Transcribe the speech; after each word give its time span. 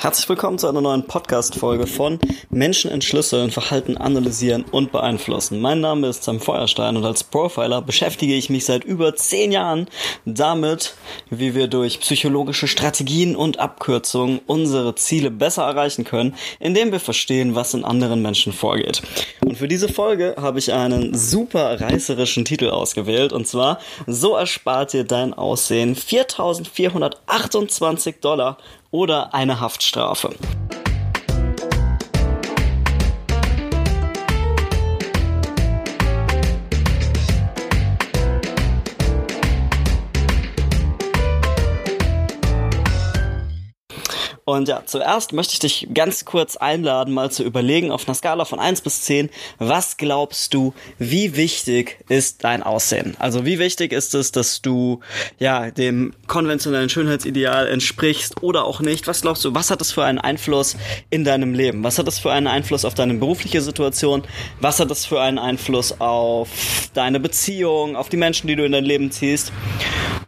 herzlich 0.00 0.28
willkommen 0.28 0.58
zu 0.58 0.68
einer 0.68 0.80
neuen 0.80 1.08
Podcast-Folge 1.08 1.88
von 1.88 2.20
Menschen 2.50 2.88
entschlüsseln, 2.88 3.50
Verhalten 3.50 3.96
analysieren 3.96 4.64
und 4.70 4.92
beeinflussen. 4.92 5.60
Mein 5.60 5.80
Name 5.80 6.06
ist 6.06 6.22
Sam 6.22 6.38
Feuerstein 6.38 6.96
und 6.96 7.04
als 7.04 7.24
Profiler 7.24 7.82
beschäftige 7.82 8.34
ich 8.34 8.48
mich 8.48 8.64
seit 8.64 8.84
über 8.84 9.16
zehn 9.16 9.50
Jahren 9.50 9.88
damit, 10.24 10.94
wie 11.30 11.56
wir 11.56 11.66
durch 11.66 11.98
psychologische 11.98 12.68
Strategien 12.68 13.34
und 13.34 13.58
Abkürzungen 13.58 14.38
unsere 14.46 14.94
Ziele 14.94 15.32
besser 15.32 15.64
erreichen 15.64 16.04
können, 16.04 16.36
indem 16.60 16.92
wir 16.92 17.00
verstehen, 17.00 17.56
was 17.56 17.74
in 17.74 17.84
anderen 17.84 18.22
Menschen 18.22 18.52
vorgeht. 18.52 19.02
Und 19.44 19.58
für 19.58 19.66
diese 19.66 19.88
Folge 19.88 20.36
habe 20.40 20.60
ich 20.60 20.72
einen 20.72 21.12
super 21.14 21.80
reißerischen 21.80 22.44
Titel 22.44 22.70
ausgewählt 22.70 23.32
und 23.32 23.48
zwar 23.48 23.80
So 24.06 24.36
erspart 24.36 24.92
dir 24.92 25.02
dein 25.02 25.34
Aussehen 25.34 25.96
4428 25.96 28.20
Dollar 28.20 28.58
oder 28.90 29.34
eine 29.34 29.60
Haftstrafe. 29.60 30.34
Und 44.48 44.66
ja, 44.66 44.80
zuerst 44.86 45.34
möchte 45.34 45.52
ich 45.52 45.58
dich 45.58 45.88
ganz 45.92 46.24
kurz 46.24 46.56
einladen, 46.56 47.12
mal 47.12 47.30
zu 47.30 47.42
überlegen 47.42 47.90
auf 47.90 48.08
einer 48.08 48.14
Skala 48.14 48.46
von 48.46 48.58
1 48.58 48.80
bis 48.80 49.02
10, 49.02 49.28
was 49.58 49.98
glaubst 49.98 50.54
du, 50.54 50.72
wie 50.98 51.36
wichtig 51.36 51.98
ist 52.08 52.44
dein 52.44 52.62
Aussehen? 52.62 53.14
Also 53.18 53.44
wie 53.44 53.58
wichtig 53.58 53.92
ist 53.92 54.14
es, 54.14 54.32
dass 54.32 54.62
du 54.62 55.00
ja 55.38 55.70
dem 55.70 56.14
konventionellen 56.28 56.88
Schönheitsideal 56.88 57.68
entsprichst 57.68 58.42
oder 58.42 58.64
auch 58.64 58.80
nicht? 58.80 59.06
Was 59.06 59.20
glaubst 59.20 59.44
du, 59.44 59.54
was 59.54 59.70
hat 59.70 59.82
das 59.82 59.92
für 59.92 60.04
einen 60.04 60.18
Einfluss 60.18 60.78
in 61.10 61.24
deinem 61.24 61.52
Leben? 61.52 61.84
Was 61.84 61.98
hat 61.98 62.06
das 62.06 62.18
für 62.18 62.32
einen 62.32 62.46
Einfluss 62.46 62.86
auf 62.86 62.94
deine 62.94 63.12
berufliche 63.12 63.60
Situation? 63.60 64.22
Was 64.62 64.80
hat 64.80 64.90
das 64.90 65.04
für 65.04 65.20
einen 65.20 65.38
Einfluss 65.38 66.00
auf 66.00 66.48
deine 66.94 67.20
Beziehung, 67.20 67.96
auf 67.96 68.08
die 68.08 68.16
Menschen, 68.16 68.46
die 68.46 68.56
du 68.56 68.64
in 68.64 68.72
dein 68.72 68.86
Leben 68.86 69.10
ziehst? 69.10 69.52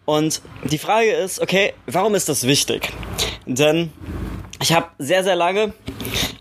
Und 0.04 0.42
die 0.64 0.76
Frage 0.76 1.10
ist, 1.10 1.40
okay, 1.40 1.72
warum 1.86 2.14
ist 2.14 2.28
das 2.28 2.46
wichtig? 2.46 2.92
Denn 3.46 3.92
ich 4.60 4.72
habe 4.72 4.88
sehr, 4.98 5.24
sehr 5.24 5.36
lange 5.36 5.72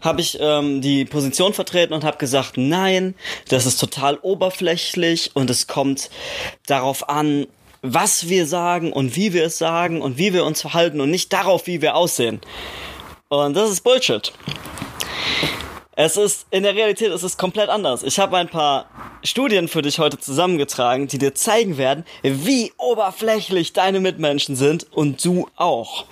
habe 0.02 0.22
ich 0.22 0.38
ähm, 0.40 0.82
die 0.82 1.06
Position 1.06 1.54
vertreten 1.54 1.94
und 1.94 2.04
habe 2.04 2.18
gesagt, 2.18 2.54
nein, 2.56 3.16
das 3.50 3.66
ist 3.66 3.80
total 3.80 4.18
oberflächlich 4.18 5.32
und 5.34 5.50
es 5.50 5.68
kommt 5.68 6.10
darauf 6.68 7.10
an, 7.10 7.48
was 7.82 8.30
wir 8.30 8.46
sagen 8.46 8.92
und 8.94 9.16
wie 9.16 9.34
wir 9.34 9.46
es 9.46 9.58
sagen 9.58 10.02
und 10.02 10.18
wie 10.18 10.34
wir 10.34 10.46
uns 10.46 10.62
verhalten 10.62 11.02
und 11.02 11.12
nicht 11.12 11.32
darauf, 11.34 11.68
wie 11.68 11.82
wir 11.82 11.96
aussehen. 11.96 12.42
Und 13.30 13.56
das 13.56 13.70
ist 13.70 13.82
Bullshit. 13.82 14.34
Es 16.02 16.16
ist, 16.16 16.46
in 16.50 16.64
der 16.64 16.76
Realität 16.76 17.12
ist 17.12 17.24
es 17.24 17.36
komplett 17.36 17.68
anders. 17.68 18.04
Ich 18.04 18.20
habe 18.20 18.38
ein 18.38 18.48
paar 18.48 18.86
Studien 19.22 19.68
für 19.68 19.82
dich 19.82 20.00
heute 20.00 20.18
zusammengetragen, 20.18 21.08
die 21.08 21.18
dir 21.18 21.36
zeigen 21.36 21.78
werden, 21.78 22.06
wie 22.24 22.72
oberflächlich 22.78 23.74
deine 23.74 24.00
Mitmenschen 24.00 24.56
sind 24.56 24.88
und 24.94 25.26
du 25.26 25.50
auch. 25.58 26.06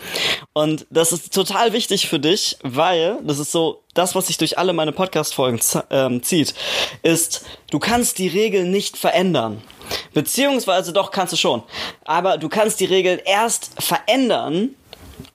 Und 0.52 0.86
das 0.90 1.14
ist 1.14 1.34
total 1.34 1.72
wichtig 1.72 2.10
für 2.10 2.20
dich, 2.20 2.58
weil 2.64 3.18
das 3.24 3.40
ist 3.40 3.54
so 3.54 3.82
das, 3.94 4.14
was 4.14 4.28
sich 4.28 4.38
durch 4.38 4.58
alle 4.58 4.74
meine 4.74 4.92
Podcast-Folgen 4.92 5.62
ähm, 5.90 6.22
zieht, 6.22 6.54
ist, 7.02 7.46
du 7.72 7.80
kannst 7.80 8.18
die 8.18 8.28
Regeln 8.28 8.72
nicht 8.72 8.98
verändern. 8.98 9.62
Beziehungsweise 10.14 10.92
doch 10.92 11.12
kannst 11.12 11.32
du 11.32 11.38
schon. 11.38 11.64
Aber 12.04 12.38
du 12.38 12.50
kannst 12.50 12.82
die 12.82 12.86
Regeln 12.86 13.22
erst 13.24 13.72
verändern, 13.82 14.76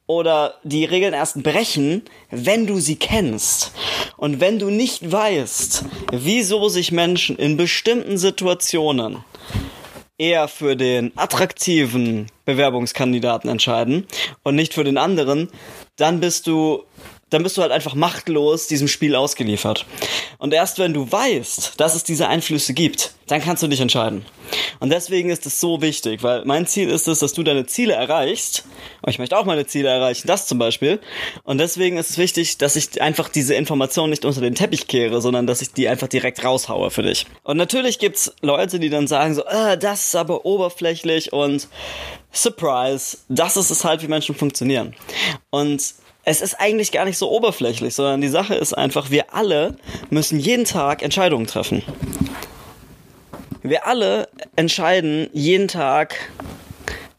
oder 0.07 0.55
die 0.63 0.85
Regeln 0.85 1.15
erst 1.15 1.43
brechen, 1.43 2.03
wenn 2.31 2.67
du 2.67 2.81
sie 2.81 2.97
kennst. 2.97 3.73
Und 4.17 4.41
wenn 4.41 4.59
du 4.59 4.71
nicht 4.71 5.11
weißt, 5.11 5.85
wieso 6.13 6.69
sich 6.69 6.93
Menschen 6.93 7.37
in 7.37 7.57
bestimmten 7.57 8.19
Situationen 8.19 9.25
eher 10.19 10.49
für 10.49 10.77
den 10.77 11.13
attraktiven 11.17 12.27
Bewerbungskandidaten 12.45 13.51
entscheiden 13.51 14.07
und 14.43 14.55
nicht 14.55 14.75
für 14.75 14.85
den 14.85 14.99
anderen, 14.99 15.49
dann 15.97 16.21
bist 16.21 16.47
du 16.47 16.85
dann 17.33 17.43
bist 17.43 17.57
du 17.57 17.63
halt 17.63 17.73
einfach 17.73 17.95
machtlos 17.95 18.67
diesem 18.67 18.89
Spiel 18.89 19.17
ausgeliefert. 19.17 19.87
Und 20.39 20.53
erst 20.53 20.79
wenn 20.79 20.93
du 20.93 21.11
weißt, 21.11 21.81
dass 21.81 21.95
es 21.95 22.05
diese 22.05 22.29
Einflüsse 22.29 22.75
gibt, 22.75 23.15
dann 23.27 23.41
kannst 23.41 23.63
du 23.63 23.69
dich 23.69 23.81
entscheiden. 23.81 24.27
Und 24.81 24.91
deswegen 24.91 25.31
ist 25.31 25.47
es 25.47 25.59
so 25.59 25.81
wichtig, 25.81 26.23
weil 26.23 26.45
mein 26.45 26.67
Ziel 26.67 26.91
ist 26.91 27.09
es, 27.09 27.21
dass 27.21 27.33
du 27.33 27.43
deine 27.43 27.65
Ziele 27.67 27.95
erreichst. 27.95 28.65
Und 29.01 29.11
ich 29.11 29.19
möchte 29.19 29.39
auch 29.39 29.47
meine 29.47 29.67
Ziele 29.67 29.89
erreichen, 29.89 30.27
das 30.27 30.47
zum 30.47 30.59
Beispiel. 30.59 31.01
Und 31.45 31.59
deswegen 31.59 31.97
ist 31.97 32.11
es 32.11 32.19
wichtig, 32.19 32.59
dass 32.59 32.77
ich 32.77 33.01
einfach 33.01 33.31
diese 33.31 33.55
Information 33.55 34.11
nicht 34.11 34.27
unter 34.27 34.43
den 34.43 34.55
Teppich 34.55 34.87
kehre, 34.87 35.23
sondern 35.23 35.47
dass 35.47 35.63
ich 35.63 35.73
die 35.73 35.89
einfach 35.89 36.09
direkt 36.09 36.45
raushaue 36.45 36.91
für 36.91 37.03
dich. 37.03 37.27
Und 37.45 37.57
natürlich 37.57 37.99
gibt's 37.99 38.35
Leute, 38.43 38.79
die 38.79 38.91
dann 38.91 39.07
sagen 39.07 39.35
so, 39.35 39.45
äh, 39.45 39.79
das 39.79 40.09
ist 40.09 40.17
aber 40.17 40.45
oberflächlich 40.45 41.33
und 41.33 41.69
Surprise, 42.33 43.19
das 43.29 43.57
ist 43.57 43.71
es 43.71 43.85
halt, 43.85 44.03
wie 44.03 44.09
Menschen 44.09 44.35
funktionieren. 44.35 44.95
Und 45.51 45.95
es 46.25 46.41
ist 46.41 46.55
eigentlich 46.61 46.93
gar 46.93 47.05
nicht 47.05 47.19
so 47.19 47.31
oberflächlich, 47.31 47.95
sondern 47.95 48.21
die 48.21 48.29
Sache 48.29 48.55
ist 48.55 48.73
einfach, 48.75 49.11
wir 49.11 49.35
alle 49.35 49.77
müssen 50.11 50.39
jeden 50.39 50.65
Tag 50.65 51.03
Entscheidungen 51.03 51.47
treffen. 51.47 51.83
Wir 53.63 53.87
alle 53.87 54.29
entscheiden 54.57 55.29
jeden 55.33 55.69
Tag, 55.69 56.17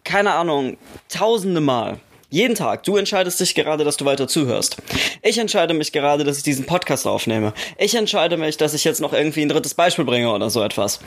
keine 0.03 0.33
Ahnung, 0.33 0.77
tausende 1.09 1.61
Mal. 1.61 1.99
Jeden 2.33 2.55
Tag. 2.55 2.81
Du 2.81 2.97
entscheidest 2.97 3.39
dich 3.39 3.53
gerade, 3.53 3.83
dass 3.83 3.97
du 3.97 4.05
weiter 4.05 4.27
zuhörst. 4.27 4.77
Ich 5.21 5.37
entscheide 5.37 5.75
mich 5.75 5.91
gerade, 5.91 6.23
dass 6.23 6.37
ich 6.37 6.43
diesen 6.43 6.65
Podcast 6.65 7.05
aufnehme. 7.05 7.53
Ich 7.77 7.93
entscheide 7.93 8.37
mich, 8.37 8.57
dass 8.57 8.73
ich 8.73 8.83
jetzt 8.83 9.01
noch 9.01 9.13
irgendwie 9.13 9.43
ein 9.43 9.49
drittes 9.49 9.75
Beispiel 9.75 10.03
bringe 10.03 10.33
oder 10.33 10.49
so 10.49 10.63
etwas. 10.63 10.99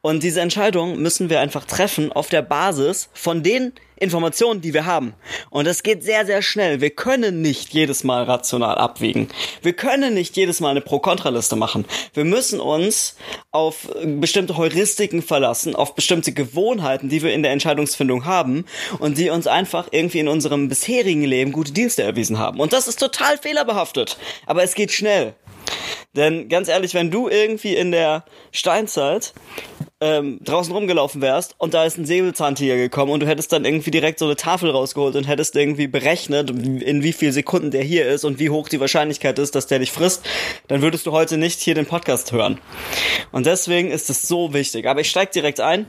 Und 0.00 0.24
diese 0.24 0.40
Entscheidung 0.40 1.00
müssen 1.00 1.30
wir 1.30 1.38
einfach 1.38 1.66
treffen 1.66 2.10
auf 2.10 2.30
der 2.30 2.42
Basis 2.42 3.10
von 3.12 3.44
den 3.44 3.74
Informationen, 4.02 4.60
die 4.60 4.74
wir 4.74 4.84
haben. 4.84 5.14
Und 5.50 5.64
das 5.64 5.84
geht 5.84 6.02
sehr, 6.02 6.26
sehr 6.26 6.42
schnell. 6.42 6.80
Wir 6.80 6.90
können 6.90 7.40
nicht 7.40 7.72
jedes 7.72 8.02
Mal 8.02 8.24
rational 8.24 8.76
abwägen. 8.76 9.28
Wir 9.62 9.74
können 9.74 10.14
nicht 10.14 10.36
jedes 10.36 10.58
Mal 10.58 10.70
eine 10.70 10.80
Pro-Kontra-Liste 10.80 11.54
machen. 11.54 11.84
Wir 12.12 12.24
müssen 12.24 12.58
uns 12.58 13.14
auf 13.52 13.88
bestimmte 14.04 14.56
Heuristiken 14.56 15.22
verlassen, 15.22 15.76
auf 15.76 15.94
bestimmte 15.94 16.32
Gewohnheiten, 16.32 17.10
die 17.10 17.22
wir 17.22 17.32
in 17.32 17.44
der 17.44 17.52
Entscheidungsfindung 17.52 18.24
haben 18.24 18.64
und 18.98 19.18
die 19.18 19.30
uns 19.30 19.46
einfach 19.46 19.86
irgendwie 19.92 20.18
in 20.18 20.28
unserem 20.28 20.68
bisherigen 20.72 21.22
Leben 21.22 21.52
gute 21.52 21.72
Deals 21.72 21.98
erwiesen 21.98 22.38
haben. 22.38 22.58
Und 22.58 22.72
das 22.72 22.88
ist 22.88 22.98
total 22.98 23.36
fehlerbehaftet. 23.36 24.16
Aber 24.46 24.62
es 24.62 24.74
geht 24.74 24.90
schnell. 24.90 25.34
Denn 26.16 26.48
ganz 26.48 26.68
ehrlich, 26.68 26.94
wenn 26.94 27.10
du 27.10 27.28
irgendwie 27.28 27.74
in 27.74 27.92
der 27.92 28.24
Steinzeit 28.52 29.34
ähm, 30.00 30.40
draußen 30.42 30.72
rumgelaufen 30.72 31.20
wärst 31.20 31.54
und 31.58 31.74
da 31.74 31.84
ist 31.84 31.98
ein 31.98 32.06
Säbelzahntiger 32.06 32.76
gekommen 32.76 33.12
und 33.12 33.20
du 33.20 33.26
hättest 33.26 33.52
dann 33.52 33.66
irgendwie 33.66 33.90
direkt 33.90 34.18
so 34.18 34.24
eine 34.24 34.36
Tafel 34.36 34.70
rausgeholt 34.70 35.14
und 35.14 35.28
hättest 35.28 35.56
irgendwie 35.56 35.86
berechnet, 35.86 36.50
in 36.50 37.02
wie 37.02 37.12
viel 37.12 37.32
Sekunden 37.32 37.70
der 37.70 37.82
hier 37.82 38.08
ist 38.08 38.24
und 38.24 38.38
wie 38.38 38.50
hoch 38.50 38.68
die 38.68 38.80
Wahrscheinlichkeit 38.80 39.38
ist, 39.38 39.54
dass 39.54 39.66
der 39.66 39.78
dich 39.78 39.92
frisst, 39.92 40.24
dann 40.68 40.82
würdest 40.82 41.06
du 41.06 41.12
heute 41.12 41.36
nicht 41.36 41.60
hier 41.60 41.74
den 41.74 41.86
Podcast 41.86 42.32
hören. 42.32 42.58
Und 43.30 43.46
deswegen 43.46 43.90
ist 43.90 44.10
es 44.10 44.22
so 44.22 44.54
wichtig. 44.54 44.86
Aber 44.86 45.00
ich 45.00 45.10
steig 45.10 45.32
direkt 45.32 45.60
ein 45.60 45.86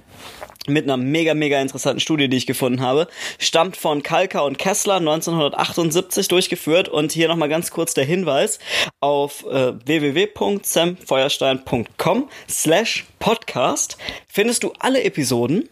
mit 0.68 0.85
einer 0.85 0.97
mega, 0.97 1.34
mega 1.34 1.59
interessanten 1.62 2.00
Studie, 2.00 2.29
die 2.29 2.38
ich 2.38 2.46
gefunden 2.46 2.81
habe. 2.81 3.07
Stammt 3.40 3.75
von 3.78 4.03
Kalker 4.03 4.46
und 4.46 4.57
Kessler 4.57 4.97
1978 4.97 6.28
durchgeführt. 6.28 6.90
Und 6.90 7.12
hier 7.12 7.28
nochmal 7.28 7.50
ganz 7.50 7.72
kurz 7.72 7.94
der 7.94 8.06
Hinweis 8.06 8.57
auf 9.00 9.46
äh, 9.46 9.74
www.samfeuerstein.com 9.85 12.29
slash 12.50 13.06
podcast 13.19 13.97
findest 14.28 14.63
du 14.63 14.74
alle 14.79 15.03
Episoden 15.03 15.69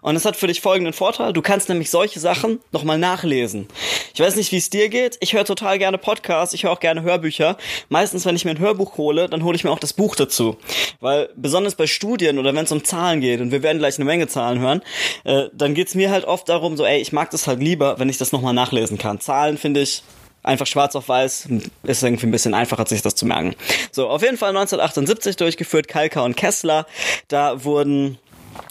und 0.00 0.16
es 0.16 0.24
hat 0.24 0.36
für 0.36 0.46
dich 0.46 0.60
folgenden 0.60 0.92
Vorteil. 0.92 1.32
Du 1.32 1.42
kannst 1.42 1.68
nämlich 1.68 1.90
solche 1.90 2.20
Sachen 2.20 2.60
nochmal 2.72 2.98
nachlesen. 2.98 3.68
Ich 4.14 4.20
weiß 4.20 4.36
nicht, 4.36 4.52
wie 4.52 4.56
es 4.56 4.70
dir 4.70 4.88
geht. 4.88 5.16
Ich 5.20 5.32
höre 5.32 5.44
total 5.44 5.78
gerne 5.78 5.98
Podcasts. 5.98 6.54
Ich 6.54 6.64
höre 6.64 6.72
auch 6.72 6.80
gerne 6.80 7.02
Hörbücher. 7.02 7.56
Meistens, 7.88 8.24
wenn 8.26 8.36
ich 8.36 8.44
mir 8.44 8.52
ein 8.52 8.58
Hörbuch 8.58 8.96
hole, 8.96 9.28
dann 9.28 9.44
hole 9.44 9.56
ich 9.56 9.64
mir 9.64 9.70
auch 9.70 9.78
das 9.78 9.92
Buch 9.92 10.16
dazu. 10.16 10.56
Weil 11.00 11.30
besonders 11.36 11.74
bei 11.74 11.86
Studien 11.86 12.38
oder 12.38 12.54
wenn 12.54 12.64
es 12.64 12.72
um 12.72 12.84
Zahlen 12.84 13.20
geht, 13.20 13.40
und 13.40 13.50
wir 13.50 13.62
werden 13.62 13.78
gleich 13.78 13.96
eine 13.96 14.04
Menge 14.04 14.28
Zahlen 14.28 14.60
hören, 14.60 14.82
äh, 15.24 15.48
dann 15.52 15.74
geht's 15.74 15.94
mir 15.94 16.10
halt 16.10 16.24
oft 16.24 16.48
darum, 16.48 16.76
so, 16.76 16.84
ey, 16.84 17.00
ich 17.00 17.12
mag 17.12 17.30
das 17.30 17.46
halt 17.46 17.60
lieber, 17.60 17.98
wenn 17.98 18.08
ich 18.08 18.18
das 18.18 18.32
nochmal 18.32 18.54
nachlesen 18.54 18.98
kann. 18.98 19.20
Zahlen 19.20 19.58
finde 19.58 19.80
ich 19.80 20.02
einfach 20.44 20.66
schwarz 20.66 20.94
auf 20.94 21.08
weiß, 21.08 21.48
ist 21.82 22.02
irgendwie 22.02 22.26
ein 22.26 22.30
bisschen 22.30 22.54
einfacher, 22.54 22.86
sich 22.86 23.02
das 23.02 23.14
zu 23.14 23.26
merken. 23.26 23.56
So, 23.90 24.08
auf 24.08 24.22
jeden 24.22 24.36
Fall 24.36 24.50
1978 24.50 25.36
durchgeführt, 25.36 25.88
Kalka 25.88 26.20
und 26.20 26.36
Kessler. 26.36 26.86
Da 27.28 27.64
wurden 27.64 28.18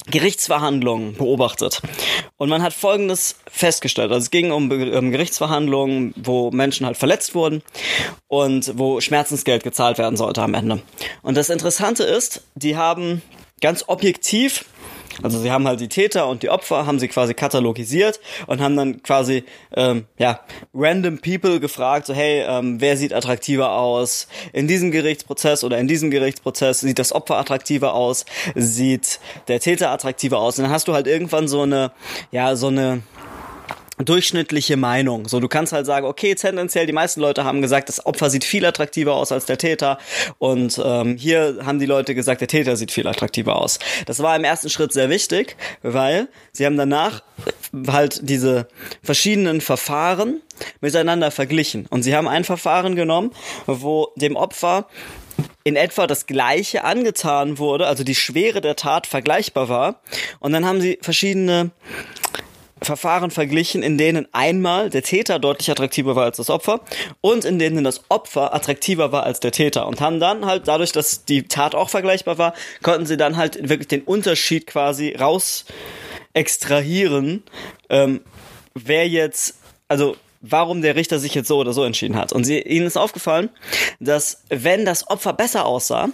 Gerichtsverhandlungen 0.08 1.16
beobachtet. 1.16 1.82
Und 2.38 2.50
man 2.50 2.62
hat 2.62 2.74
Folgendes 2.74 3.38
festgestellt. 3.48 4.12
Also 4.12 4.24
es 4.24 4.32
ging 4.32 4.52
um, 4.52 4.70
um, 4.70 5.12
Gerichtsverhandlungen, 5.12 6.14
wo 6.18 6.52
Menschen 6.52 6.86
halt 6.86 6.98
verletzt 6.98 7.36
wurden 7.36 7.62
und 8.28 8.78
wo 8.78 9.02
Schmerzensgeld 9.02 9.64
gezahlt 9.64 9.98
werden 9.98 10.18
sollte 10.18 10.42
am 10.42 10.54
Ende. 10.54 10.82
Und 11.22 11.38
das 11.38 11.50
Interessante 11.50 12.04
ist, 12.04 12.44
die 12.56 12.76
haben 12.76 13.22
ganz 13.62 13.86
objektiv 13.88 14.66
Also 15.22 15.40
sie 15.40 15.52
haben 15.52 15.68
halt 15.68 15.80
die 15.80 15.90
Täter 15.90 16.28
und 16.28 16.44
die 16.44 16.50
Opfer, 16.50 16.86
haben 16.86 17.00
sie 17.00 17.08
quasi 17.08 17.34
katalogisiert 17.34 18.20
und 18.48 18.62
haben 18.62 18.76
dann 18.76 19.04
quasi, 19.04 19.44
ähm, 19.76 20.06
ja, 20.18 20.40
random 20.74 21.20
people 21.20 21.60
gefragt, 21.60 22.08
so 22.08 22.14
hey, 22.14 22.44
ähm, 22.48 22.82
wer 22.82 22.98
sieht 22.98 23.14
attraktiver 23.14 23.74
aus 23.74 24.28
in 24.54 24.68
diesem 24.68 24.92
Gerichtsprozess 24.92 25.64
oder 25.64 25.78
in 25.78 25.88
diesem 25.88 26.12
Gerichtsprozess? 26.12 26.80
Sieht 26.80 27.00
das 27.00 27.12
Opfer 27.12 27.38
attraktiver 27.38 27.94
aus? 27.94 28.26
Sieht 28.56 29.20
der 29.48 29.60
Täter 29.60 29.92
attraktiver 29.92 30.40
aus? 30.40 30.58
Und 30.58 30.64
dann 30.64 30.72
hast 30.72 30.88
du 30.88 30.94
halt 30.94 31.08
irgendwann 31.08 31.48
so 31.48 31.62
eine, 31.62 31.92
ja, 32.32 32.56
so 32.56 32.68
eine 32.68 33.04
durchschnittliche 33.98 34.76
Meinung. 34.76 35.28
So, 35.28 35.40
du 35.40 35.48
kannst 35.48 35.72
halt 35.72 35.86
sagen, 35.86 36.06
okay, 36.08 36.36
tendenziell 36.36 36.88
die 36.88 36.94
meisten 36.94 37.22
Leute 37.22 37.44
haben 37.44 37.62
gesagt, 37.62 37.90
das 37.90 38.06
Opfer 38.06 38.30
sieht 38.30 38.44
viel 38.44 38.66
attraktiver 38.66 39.14
aus 39.14 39.32
als 39.32 39.46
der 39.46 39.58
Täter 39.58 40.00
und 40.40 40.82
ähm, 40.84 41.16
hier 41.18 41.60
haben 41.64 41.80
die 41.80 41.86
Leute 41.86 42.16
gesagt, 42.16 42.42
der 42.42 42.48
Täter 42.48 42.76
sieht 42.76 42.92
viel 42.92 43.08
attraktiver 43.08 43.56
aus. 43.56 43.80
Das 44.06 44.22
war 44.22 44.36
im 44.36 44.44
ersten 44.44 44.70
Schritt 44.70 44.94
sehr 44.94 45.10
wichtig, 45.10 45.58
weil 45.84 46.28
sie 46.52 46.66
haben 46.66 46.78
danach 46.78 47.24
halt 47.88 48.20
diese 48.24 48.68
verschiedenen 49.04 49.62
Verfahren 49.62 50.42
miteinander 50.82 51.32
verglichen 51.32 51.86
und 51.90 52.04
sie 52.04 52.16
haben 52.16 52.28
ein 52.28 52.44
Verfahren 52.44 52.96
genommen, 52.96 53.32
wo 53.68 54.12
dem 54.16 54.36
Opfer 54.36 54.88
in 55.64 55.76
etwa 55.76 56.08
das 56.08 56.26
gleiche 56.26 56.84
angetan 56.84 57.58
wurde, 57.58 57.88
also 57.88 58.04
die 58.04 58.16
Schwere 58.16 58.60
der 58.60 58.76
Tat 58.76 59.08
vergleichbar 59.08 59.70
war 59.70 60.02
und 60.40 60.52
dann 60.52 60.66
haben 60.66 60.82
sie 60.82 61.00
verschiedene 61.02 61.72
Verfahren 62.84 63.32
verglichen, 63.32 63.84
in 63.84 63.98
denen 63.98 64.28
einmal 64.34 64.90
der 64.90 65.04
Täter 65.04 65.40
deutlich 65.40 65.70
attraktiver 65.70 66.16
war 66.16 66.26
als 66.26 66.38
das 66.38 66.50
Opfer 66.50 66.82
und 67.22 67.46
in 67.46 67.60
denen 67.60 67.84
das 67.84 68.02
Opfer 68.10 68.54
attraktiver 68.54 69.12
war 69.12 69.24
als 69.24 69.40
der 69.40 69.52
Täter 69.52 69.88
und 69.88 70.02
haben 70.02 70.20
dann 70.20 70.46
halt 70.46 70.68
dadurch, 70.68 70.92
dass 70.92 71.26
die 71.26 71.44
Tat 71.44 71.76
auch 71.76 71.90
vergleichbar 71.90 72.38
war, 72.38 72.54
konnten 72.82 73.06
sie 73.06 73.18
dann 73.18 73.38
halt 73.38 73.70
wirklich 73.70 73.88
den 73.88 74.02
Unterschied 74.02 74.68
quasi 74.68 75.16
raus 75.16 75.66
extrahieren, 76.34 77.44
ähm, 77.90 78.22
wer 78.74 79.08
jetzt, 79.08 79.56
also 79.88 80.16
warum 80.42 80.82
der 80.82 80.96
Richter 80.96 81.20
sich 81.20 81.34
jetzt 81.34 81.48
so 81.48 81.58
oder 81.58 81.74
so 81.74 81.84
entschieden 81.84 82.18
hat. 82.18 82.34
Und 82.34 82.44
sie, 82.44 82.60
ihnen 82.60 82.86
ist 82.86 82.98
aufgefallen, 82.98 83.50
dass 84.00 84.44
wenn 84.50 84.86
das 84.86 85.08
Opfer 85.10 85.34
besser 85.34 85.66
aussah, 85.66 86.10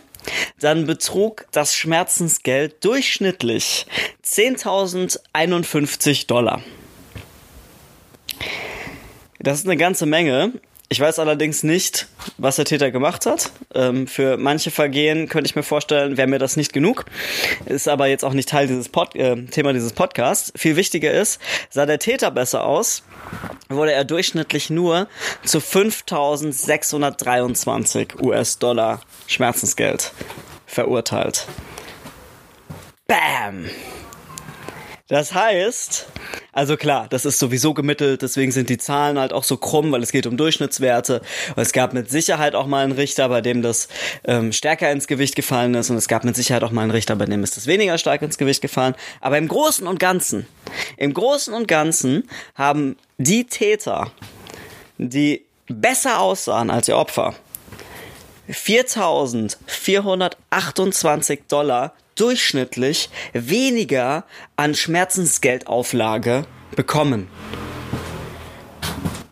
dann 0.59 0.85
betrug 0.85 1.45
das 1.51 1.75
Schmerzensgeld 1.75 2.83
durchschnittlich 2.83 3.85
10.051 4.25 6.27
Dollar. 6.27 6.61
Das 9.39 9.59
ist 9.59 9.65
eine 9.65 9.77
ganze 9.77 10.05
Menge. 10.05 10.53
Ich 10.91 10.99
weiß 10.99 11.19
allerdings 11.19 11.61
nicht, 11.61 12.07
was 12.39 12.55
der 12.55 12.65
Täter 12.65 12.89
gemacht 12.89 13.27
hat. 13.27 13.51
Ähm, 13.75 14.07
für 14.07 14.37
manche 14.37 14.71
Vergehen 14.71 15.29
könnte 15.29 15.47
ich 15.47 15.55
mir 15.55 15.61
vorstellen, 15.61 16.17
wäre 16.17 16.27
mir 16.27 16.39
das 16.39 16.57
nicht 16.57 16.73
genug. 16.73 17.05
Ist 17.65 17.87
aber 17.87 18.07
jetzt 18.07 18.25
auch 18.25 18.33
nicht 18.33 18.49
Teil 18.49 18.65
dieses 18.65 18.89
Pod 18.89 19.15
äh, 19.15 19.45
Thema 19.45 19.71
dieses 19.71 19.93
Podcasts. 19.93 20.51
Viel 20.55 20.77
wichtiger 20.77 21.11
ist, 21.11 21.39
sah 21.69 21.85
der 21.85 21.99
Täter 21.99 22.31
besser 22.31 22.63
aus, 22.63 23.03
wurde 23.69 23.91
er 23.91 24.03
durchschnittlich 24.03 24.71
nur 24.71 25.07
zu 25.45 25.59
5.623 25.59 28.19
US-Dollar 28.19 29.01
Schmerzensgeld 29.27 30.11
verurteilt. 30.65 31.45
Bam! 33.05 33.69
Das 35.09 35.33
heißt, 35.33 36.05
also 36.53 36.77
klar, 36.77 37.07
das 37.09 37.25
ist 37.25 37.39
sowieso 37.39 37.73
gemittelt, 37.73 38.21
deswegen 38.21 38.51
sind 38.51 38.69
die 38.69 38.77
Zahlen 38.77 39.17
halt 39.17 39.33
auch 39.33 39.43
so 39.43 39.57
krumm, 39.57 39.91
weil 39.91 40.03
es 40.03 40.11
geht 40.11 40.27
um 40.27 40.37
Durchschnittswerte. 40.37 41.23
Und 41.55 41.63
es 41.63 41.71
gab 41.71 41.93
mit 41.93 42.11
Sicherheit 42.11 42.53
auch 42.53 42.67
mal 42.67 42.83
einen 42.83 42.91
Richter, 42.91 43.27
bei 43.27 43.41
dem 43.41 43.63
das 43.63 43.87
ähm, 44.23 44.51
stärker 44.51 44.91
ins 44.91 45.07
Gewicht 45.07 45.35
gefallen 45.35 45.73
ist. 45.73 45.89
Und 45.89 45.97
es 45.97 46.07
gab 46.07 46.25
mit 46.25 46.35
Sicherheit 46.35 46.63
auch 46.63 46.69
mal 46.69 46.83
einen 46.83 46.91
Richter, 46.91 47.15
bei 47.15 47.25
dem 47.25 47.43
ist 47.43 47.57
das 47.57 47.65
weniger 47.65 47.97
stark 47.97 48.21
ins 48.21 48.37
Gewicht 48.37 48.61
gefallen. 48.61 48.93
Aber 49.19 49.39
im 49.39 49.47
Großen 49.47 49.87
und 49.87 49.99
Ganzen, 49.99 50.45
im 50.95 51.15
Großen 51.15 51.55
und 51.55 51.67
Ganzen 51.67 52.29
haben 52.53 52.95
die 53.17 53.45
Täter, 53.45 54.11
die 54.99 55.43
besser 55.65 56.19
aussahen 56.19 56.69
als 56.69 56.87
ihr 56.87 56.97
Opfer, 56.97 57.33
4.428 58.47 61.39
Dollar 61.47 61.95
durchschnittlich 62.19 63.09
weniger 63.33 64.25
an 64.55 64.75
Schmerzensgeldauflage 64.75 66.45
bekommen. 66.75 67.27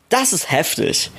Das 0.10 0.34
ist 0.34 0.51
heftig. 0.51 1.12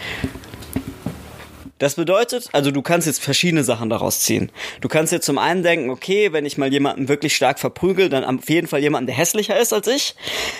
Das 1.79 1.95
bedeutet, 1.95 2.49
also 2.53 2.73
du 2.73 2.83
kannst 2.83 3.07
jetzt 3.07 3.23
verschiedene 3.23 3.63
Sachen 3.63 3.89
daraus 3.89 4.21
ziehen. 4.21 4.51
Du 4.81 4.89
kannst 4.89 5.13
jetzt 5.13 5.27
zum 5.27 5.39
einen 5.39 5.63
denken, 5.63 5.91
okay, 5.91 6.33
wenn 6.33 6.45
ich 6.45 6.59
mal 6.59 6.73
jemanden 6.73 7.09
wirklich 7.09 7.37
stark 7.37 7.61
verprügel, 7.61 8.09
dann 8.09 8.25
auf 8.25 8.49
jeden 8.49 8.67
Fall 8.67 8.81
jemanden, 8.81 9.07
der 9.07 9.17
hässlicher 9.17 9.59
ist 9.59 9.73
als 9.73 9.87
ich. 9.87 10.17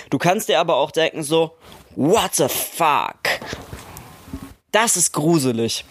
Du 0.09 0.17
kannst 0.17 0.47
dir 0.47 0.59
aber 0.59 0.77
auch 0.77 0.91
denken 0.91 1.23
so, 1.23 1.57
what 1.95 2.35
the 2.35 2.47
fuck? 2.47 3.19
Das 4.71 4.95
ist 4.95 5.11
gruselig 5.11 5.83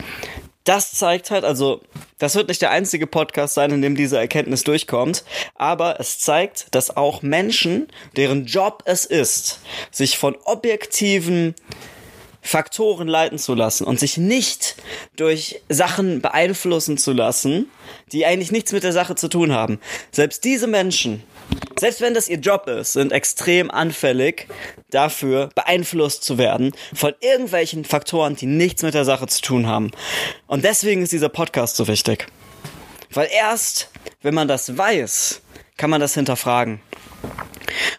das 0.64 0.92
zeigt 0.92 1.30
halt, 1.30 1.44
also 1.44 1.80
das 2.18 2.34
wird 2.34 2.48
nicht 2.48 2.60
der 2.60 2.70
einzige 2.70 3.06
Podcast 3.06 3.54
sein, 3.54 3.70
in 3.70 3.82
dem 3.82 3.96
diese 3.96 4.18
Erkenntnis 4.18 4.64
durchkommt, 4.64 5.24
aber 5.54 5.98
es 6.00 6.18
zeigt, 6.18 6.74
dass 6.74 6.96
auch 6.96 7.22
Menschen, 7.22 7.88
deren 8.16 8.44
Job 8.46 8.82
es 8.84 9.04
ist, 9.04 9.60
sich 9.90 10.18
von 10.18 10.36
objektiven 10.44 11.54
Faktoren 12.48 13.08
leiten 13.08 13.38
zu 13.38 13.54
lassen 13.54 13.84
und 13.84 14.00
sich 14.00 14.16
nicht 14.16 14.76
durch 15.16 15.60
Sachen 15.68 16.22
beeinflussen 16.22 16.96
zu 16.96 17.12
lassen, 17.12 17.70
die 18.10 18.24
eigentlich 18.24 18.50
nichts 18.50 18.72
mit 18.72 18.84
der 18.84 18.92
Sache 18.92 19.14
zu 19.16 19.28
tun 19.28 19.52
haben. 19.52 19.80
Selbst 20.12 20.44
diese 20.44 20.66
Menschen 20.66 21.22
selbst 21.78 22.00
wenn 22.00 22.12
das 22.12 22.28
ihr 22.28 22.38
Job 22.38 22.66
ist, 22.66 22.92
sind 22.92 23.12
extrem 23.12 23.70
anfällig 23.70 24.48
dafür, 24.90 25.48
beeinflusst 25.54 26.24
zu 26.24 26.36
werden 26.36 26.72
von 26.92 27.14
irgendwelchen 27.20 27.84
Faktoren, 27.84 28.36
die 28.36 28.46
nichts 28.46 28.82
mit 28.82 28.94
der 28.94 29.04
Sache 29.04 29.26
zu 29.28 29.40
tun 29.40 29.66
haben. 29.66 29.92
Und 30.46 30.64
deswegen 30.64 31.02
ist 31.02 31.12
dieser 31.12 31.28
Podcast 31.28 31.76
so 31.76 31.86
wichtig. 31.86 32.26
Weil 33.12 33.28
erst, 33.32 33.90
wenn 34.22 34.34
man 34.34 34.48
das 34.48 34.76
weiß, 34.76 35.40
kann 35.76 35.90
man 35.90 36.00
das 36.00 36.14
hinterfragen. 36.14 36.80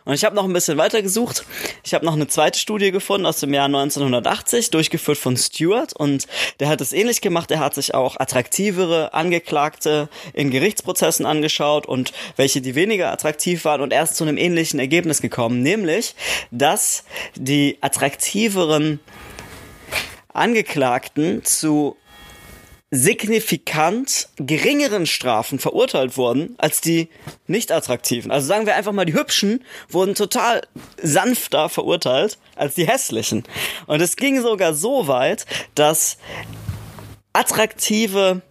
Und 0.06 0.14
ich 0.14 0.26
habe 0.26 0.36
noch 0.36 0.46
ein 0.46 0.54
bisschen 0.54 0.78
weiter 0.78 1.02
gesucht. 1.02 1.46
Ich 1.84 1.94
habe 1.94 2.06
noch 2.06 2.14
eine 2.14 2.28
zweite 2.28 2.60
Studie 2.60 2.92
gefunden 2.92 3.26
aus 3.26 3.40
dem 3.40 3.54
Jahr 3.54 3.66
1980, 3.66 4.72
durchgeführt 4.72 5.18
von 5.18 5.38
Stewart. 5.38 5.94
Und 5.94 6.28
der 6.60 6.70
hat 6.70 6.82
es 6.82 6.94
ähnlich 6.94 7.22
gemacht. 7.22 7.52
Er 7.52 7.60
hat 7.60 7.76
sich 7.76 7.94
auch 7.94 8.20
attraktivere 8.20 9.14
Angeklagte 9.14 10.10
in 10.34 10.52
Gerichtsprozessen 10.52 11.26
angeschaut 11.26 11.86
und 11.86 12.12
welche, 12.36 12.62
die 12.62 12.76
weniger 12.76 13.12
attraktiv 13.12 13.66
waren. 13.66 13.82
Und 13.82 13.94
er 13.94 14.04
ist 14.04 14.16
zu 14.16 14.24
einem 14.24 14.38
ähnlichen 14.38 14.80
Ergebnis 14.80 15.22
gekommen, 15.22 15.62
nämlich, 15.62 16.16
dass 16.52 17.04
die 17.36 17.78
attraktiveren 17.82 19.00
Angeklagten 20.34 21.44
zu 21.44 21.98
signifikant 22.92 24.30
geringeren 24.38 25.06
Strafen 25.06 25.60
verurteilt 25.60 26.18
wurden 26.18 26.56
als 26.58 26.82
die 26.82 27.10
nicht 27.46 27.72
attraktiven. 27.72 28.32
Also 28.32 28.48
sagen 28.48 28.66
wir 28.66 28.76
einfach 28.76 28.92
mal, 28.92 29.06
die 29.06 29.14
hübschen 29.14 29.64
wurden 29.90 30.16
total 30.16 30.62
sanfter 31.02 31.70
verurteilt 31.70 32.40
als 32.56 32.74
die 32.74 32.88
hässlichen. 32.88 33.44
Und 33.86 34.02
es 34.02 34.16
ging 34.16 34.42
sogar 34.42 34.74
so 34.74 35.08
weit, 35.08 35.46
dass 35.76 36.18
attraktive 37.34 38.42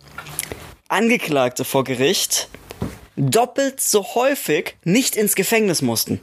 Angeklagte 0.87 1.65
vor 1.65 1.83
Gericht 1.85 2.49
doppelt 3.17 3.81
so 3.81 4.15
häufig 4.15 4.77
nicht 4.85 5.17
ins 5.17 5.35
Gefängnis 5.35 5.83
mussten. 5.83 6.21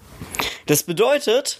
Das 0.65 0.83
bedeutet, 0.83 1.59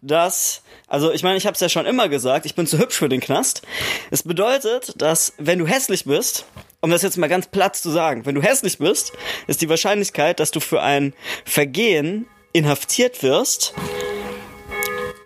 dass 0.00 0.61
also 0.92 1.10
ich 1.10 1.22
meine, 1.22 1.38
ich 1.38 1.46
habe 1.46 1.54
es 1.54 1.60
ja 1.60 1.70
schon 1.70 1.86
immer 1.86 2.10
gesagt, 2.10 2.44
ich 2.44 2.54
bin 2.54 2.66
zu 2.66 2.78
hübsch 2.78 2.98
für 2.98 3.08
den 3.08 3.20
Knast. 3.20 3.62
Es 4.10 4.24
bedeutet, 4.24 4.92
dass 5.00 5.32
wenn 5.38 5.58
du 5.58 5.66
hässlich 5.66 6.04
bist, 6.04 6.44
um 6.82 6.90
das 6.90 7.00
jetzt 7.00 7.16
mal 7.16 7.30
ganz 7.30 7.46
platt 7.46 7.76
zu 7.76 7.90
sagen, 7.90 8.26
wenn 8.26 8.34
du 8.34 8.42
hässlich 8.42 8.76
bist, 8.76 9.14
ist 9.46 9.62
die 9.62 9.70
Wahrscheinlichkeit, 9.70 10.38
dass 10.38 10.50
du 10.50 10.60
für 10.60 10.82
ein 10.82 11.14
Vergehen 11.46 12.26
inhaftiert 12.52 13.22
wirst, 13.22 13.72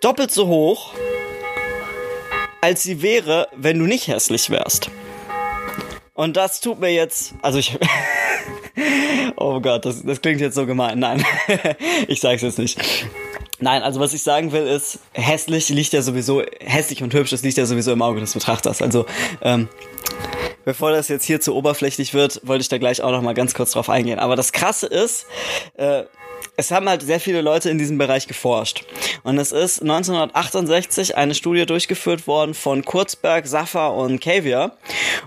doppelt 0.00 0.30
so 0.30 0.46
hoch, 0.46 0.94
als 2.60 2.84
sie 2.84 3.02
wäre, 3.02 3.48
wenn 3.56 3.80
du 3.80 3.86
nicht 3.86 4.06
hässlich 4.06 4.50
wärst. 4.50 4.88
Und 6.14 6.36
das 6.36 6.60
tut 6.60 6.78
mir 6.78 6.94
jetzt, 6.94 7.34
also 7.42 7.58
ich, 7.58 7.76
oh 9.36 9.60
Gott, 9.60 9.84
das, 9.84 10.04
das 10.04 10.22
klingt 10.22 10.40
jetzt 10.40 10.54
so 10.54 10.64
gemein. 10.64 11.00
Nein, 11.00 11.24
ich 12.06 12.20
sag's 12.20 12.42
jetzt 12.42 12.60
nicht. 12.60 12.78
Nein, 13.58 13.82
also 13.82 14.00
was 14.00 14.12
ich 14.12 14.22
sagen 14.22 14.52
will 14.52 14.66
ist, 14.66 14.98
hässlich 15.12 15.70
liegt 15.70 15.92
ja 15.94 16.02
sowieso, 16.02 16.42
hässlich 16.60 17.02
und 17.02 17.14
hübsch, 17.14 17.30
das 17.30 17.42
liegt 17.42 17.56
ja 17.56 17.64
sowieso 17.64 17.92
im 17.92 18.02
Auge 18.02 18.20
des 18.20 18.34
Betrachters. 18.34 18.82
Also, 18.82 19.06
ähm, 19.40 19.68
bevor 20.66 20.92
das 20.92 21.08
jetzt 21.08 21.24
hier 21.24 21.40
zu 21.40 21.54
oberflächlich 21.54 22.12
wird, 22.12 22.40
wollte 22.44 22.62
ich 22.62 22.68
da 22.68 22.76
gleich 22.76 23.00
auch 23.00 23.12
noch 23.12 23.22
mal 23.22 23.32
ganz 23.32 23.54
kurz 23.54 23.70
drauf 23.70 23.88
eingehen. 23.88 24.18
Aber 24.18 24.36
das 24.36 24.52
Krasse 24.52 24.86
ist, 24.86 25.26
äh, 25.74 26.04
es 26.56 26.70
haben 26.70 26.88
halt 26.88 27.02
sehr 27.02 27.20
viele 27.20 27.42
Leute 27.42 27.68
in 27.68 27.78
diesem 27.78 27.98
Bereich 27.98 28.26
geforscht. 28.26 28.84
Und 29.22 29.38
es 29.38 29.52
ist 29.52 29.82
1968 29.82 31.16
eine 31.16 31.34
Studie 31.34 31.66
durchgeführt 31.66 32.26
worden 32.26 32.54
von 32.54 32.84
Kurzberg, 32.84 33.46
Saffer 33.46 33.92
und 33.92 34.20
Caviar. 34.20 34.76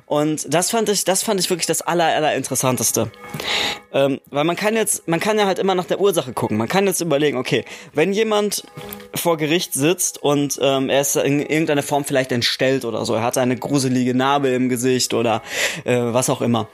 Und 0.06 0.52
das 0.54 0.72
fand 0.72 0.90
ich, 0.90 1.04
das 1.04 1.22
fand 1.22 1.40
ich 1.40 1.50
wirklich 1.50 1.68
das 1.68 1.82
aller, 1.82 2.06
aller 2.06 2.36
interessanteste. 2.36 3.12
Ähm, 3.94 4.20
weil 4.28 4.44
man 4.44 4.56
kann 4.56 4.76
jetzt, 4.76 5.08
man 5.08 5.20
kann 5.20 5.38
ja 5.38 5.46
halt 5.46 5.60
immer 5.60 5.76
nach 5.76 5.86
der 5.86 6.00
Ursache 6.00 6.34
gucken. 6.34 6.58
Man 6.58 6.68
kann 6.68 6.88
jetzt 6.88 7.02
überlegen, 7.02 7.38
okay, 7.38 7.64
wenn 7.94 8.14
jemand 8.14 8.64
vor 9.16 9.38
Gericht 9.38 9.74
sitzt 9.74 10.22
und 10.22 10.60
ähm, 10.62 10.90
er 10.90 11.02
ist 11.02 11.16
in 11.16 11.40
irgendeiner 11.40 11.84
Form 11.84 12.06
vielleicht 12.06 12.32
entstellt 12.32 12.86
oder 12.86 13.06
so, 13.06 13.16
er 13.16 13.24
hat 13.24 13.38
eine 13.38 13.56
gruselige 13.56 14.16
Narbe 14.16 14.50
im 14.50 14.70
Gesicht 14.70 15.14
oder 15.14 15.42
äh, 15.86 15.98
was 15.98 16.30
auch 16.30 16.42
immer, 16.42 16.68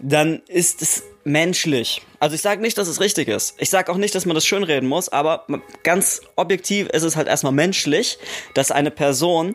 dann 0.00 0.42
ist 0.48 0.82
es 0.82 1.04
menschlich. 1.26 2.02
Also 2.20 2.34
ich 2.34 2.40
sage 2.40 2.62
nicht, 2.62 2.78
dass 2.78 2.88
es 2.88 3.00
richtig 3.00 3.28
ist. 3.28 3.56
Ich 3.58 3.68
sage 3.68 3.90
auch 3.92 3.96
nicht, 3.96 4.14
dass 4.14 4.26
man 4.26 4.34
das 4.34 4.46
schönreden 4.46 4.88
muss, 4.88 5.08
aber 5.08 5.44
ganz 5.82 6.22
objektiv 6.36 6.88
ist 6.88 7.02
es 7.02 7.16
halt 7.16 7.26
erstmal 7.28 7.52
menschlich, 7.52 8.18
dass 8.54 8.70
eine 8.70 8.90
Person 8.90 9.54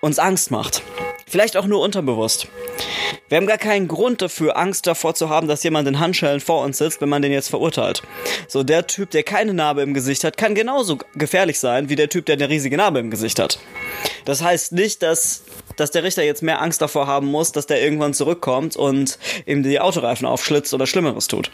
uns 0.00 0.18
Angst 0.18 0.50
macht. 0.50 0.82
Vielleicht 1.32 1.56
auch 1.56 1.64
nur 1.64 1.80
unterbewusst. 1.80 2.46
Wir 3.30 3.38
haben 3.38 3.46
gar 3.46 3.56
keinen 3.56 3.88
Grund 3.88 4.20
dafür, 4.20 4.58
Angst 4.58 4.86
davor 4.86 5.14
zu 5.14 5.30
haben, 5.30 5.48
dass 5.48 5.62
jemand 5.62 5.88
in 5.88 5.98
Handschellen 5.98 6.40
vor 6.40 6.62
uns 6.62 6.76
sitzt, 6.76 7.00
wenn 7.00 7.08
man 7.08 7.22
den 7.22 7.32
jetzt 7.32 7.48
verurteilt. 7.48 8.02
So, 8.48 8.62
der 8.62 8.86
Typ, 8.86 9.08
der 9.12 9.22
keine 9.22 9.54
Narbe 9.54 9.80
im 9.80 9.94
Gesicht 9.94 10.24
hat, 10.24 10.36
kann 10.36 10.54
genauso 10.54 10.98
gefährlich 11.14 11.58
sein, 11.58 11.88
wie 11.88 11.96
der 11.96 12.10
Typ, 12.10 12.26
der 12.26 12.34
eine 12.34 12.50
riesige 12.50 12.76
Narbe 12.76 12.98
im 12.98 13.10
Gesicht 13.10 13.38
hat. 13.38 13.58
Das 14.26 14.42
heißt 14.42 14.72
nicht, 14.72 15.02
dass, 15.02 15.44
dass 15.76 15.90
der 15.90 16.02
Richter 16.02 16.22
jetzt 16.22 16.42
mehr 16.42 16.60
Angst 16.60 16.82
davor 16.82 17.06
haben 17.06 17.28
muss, 17.28 17.50
dass 17.50 17.64
der 17.64 17.82
irgendwann 17.82 18.12
zurückkommt 18.12 18.76
und 18.76 19.18
ihm 19.46 19.62
die 19.62 19.80
Autoreifen 19.80 20.26
aufschlitzt 20.26 20.74
oder 20.74 20.86
Schlimmeres 20.86 21.28
tut. 21.28 21.50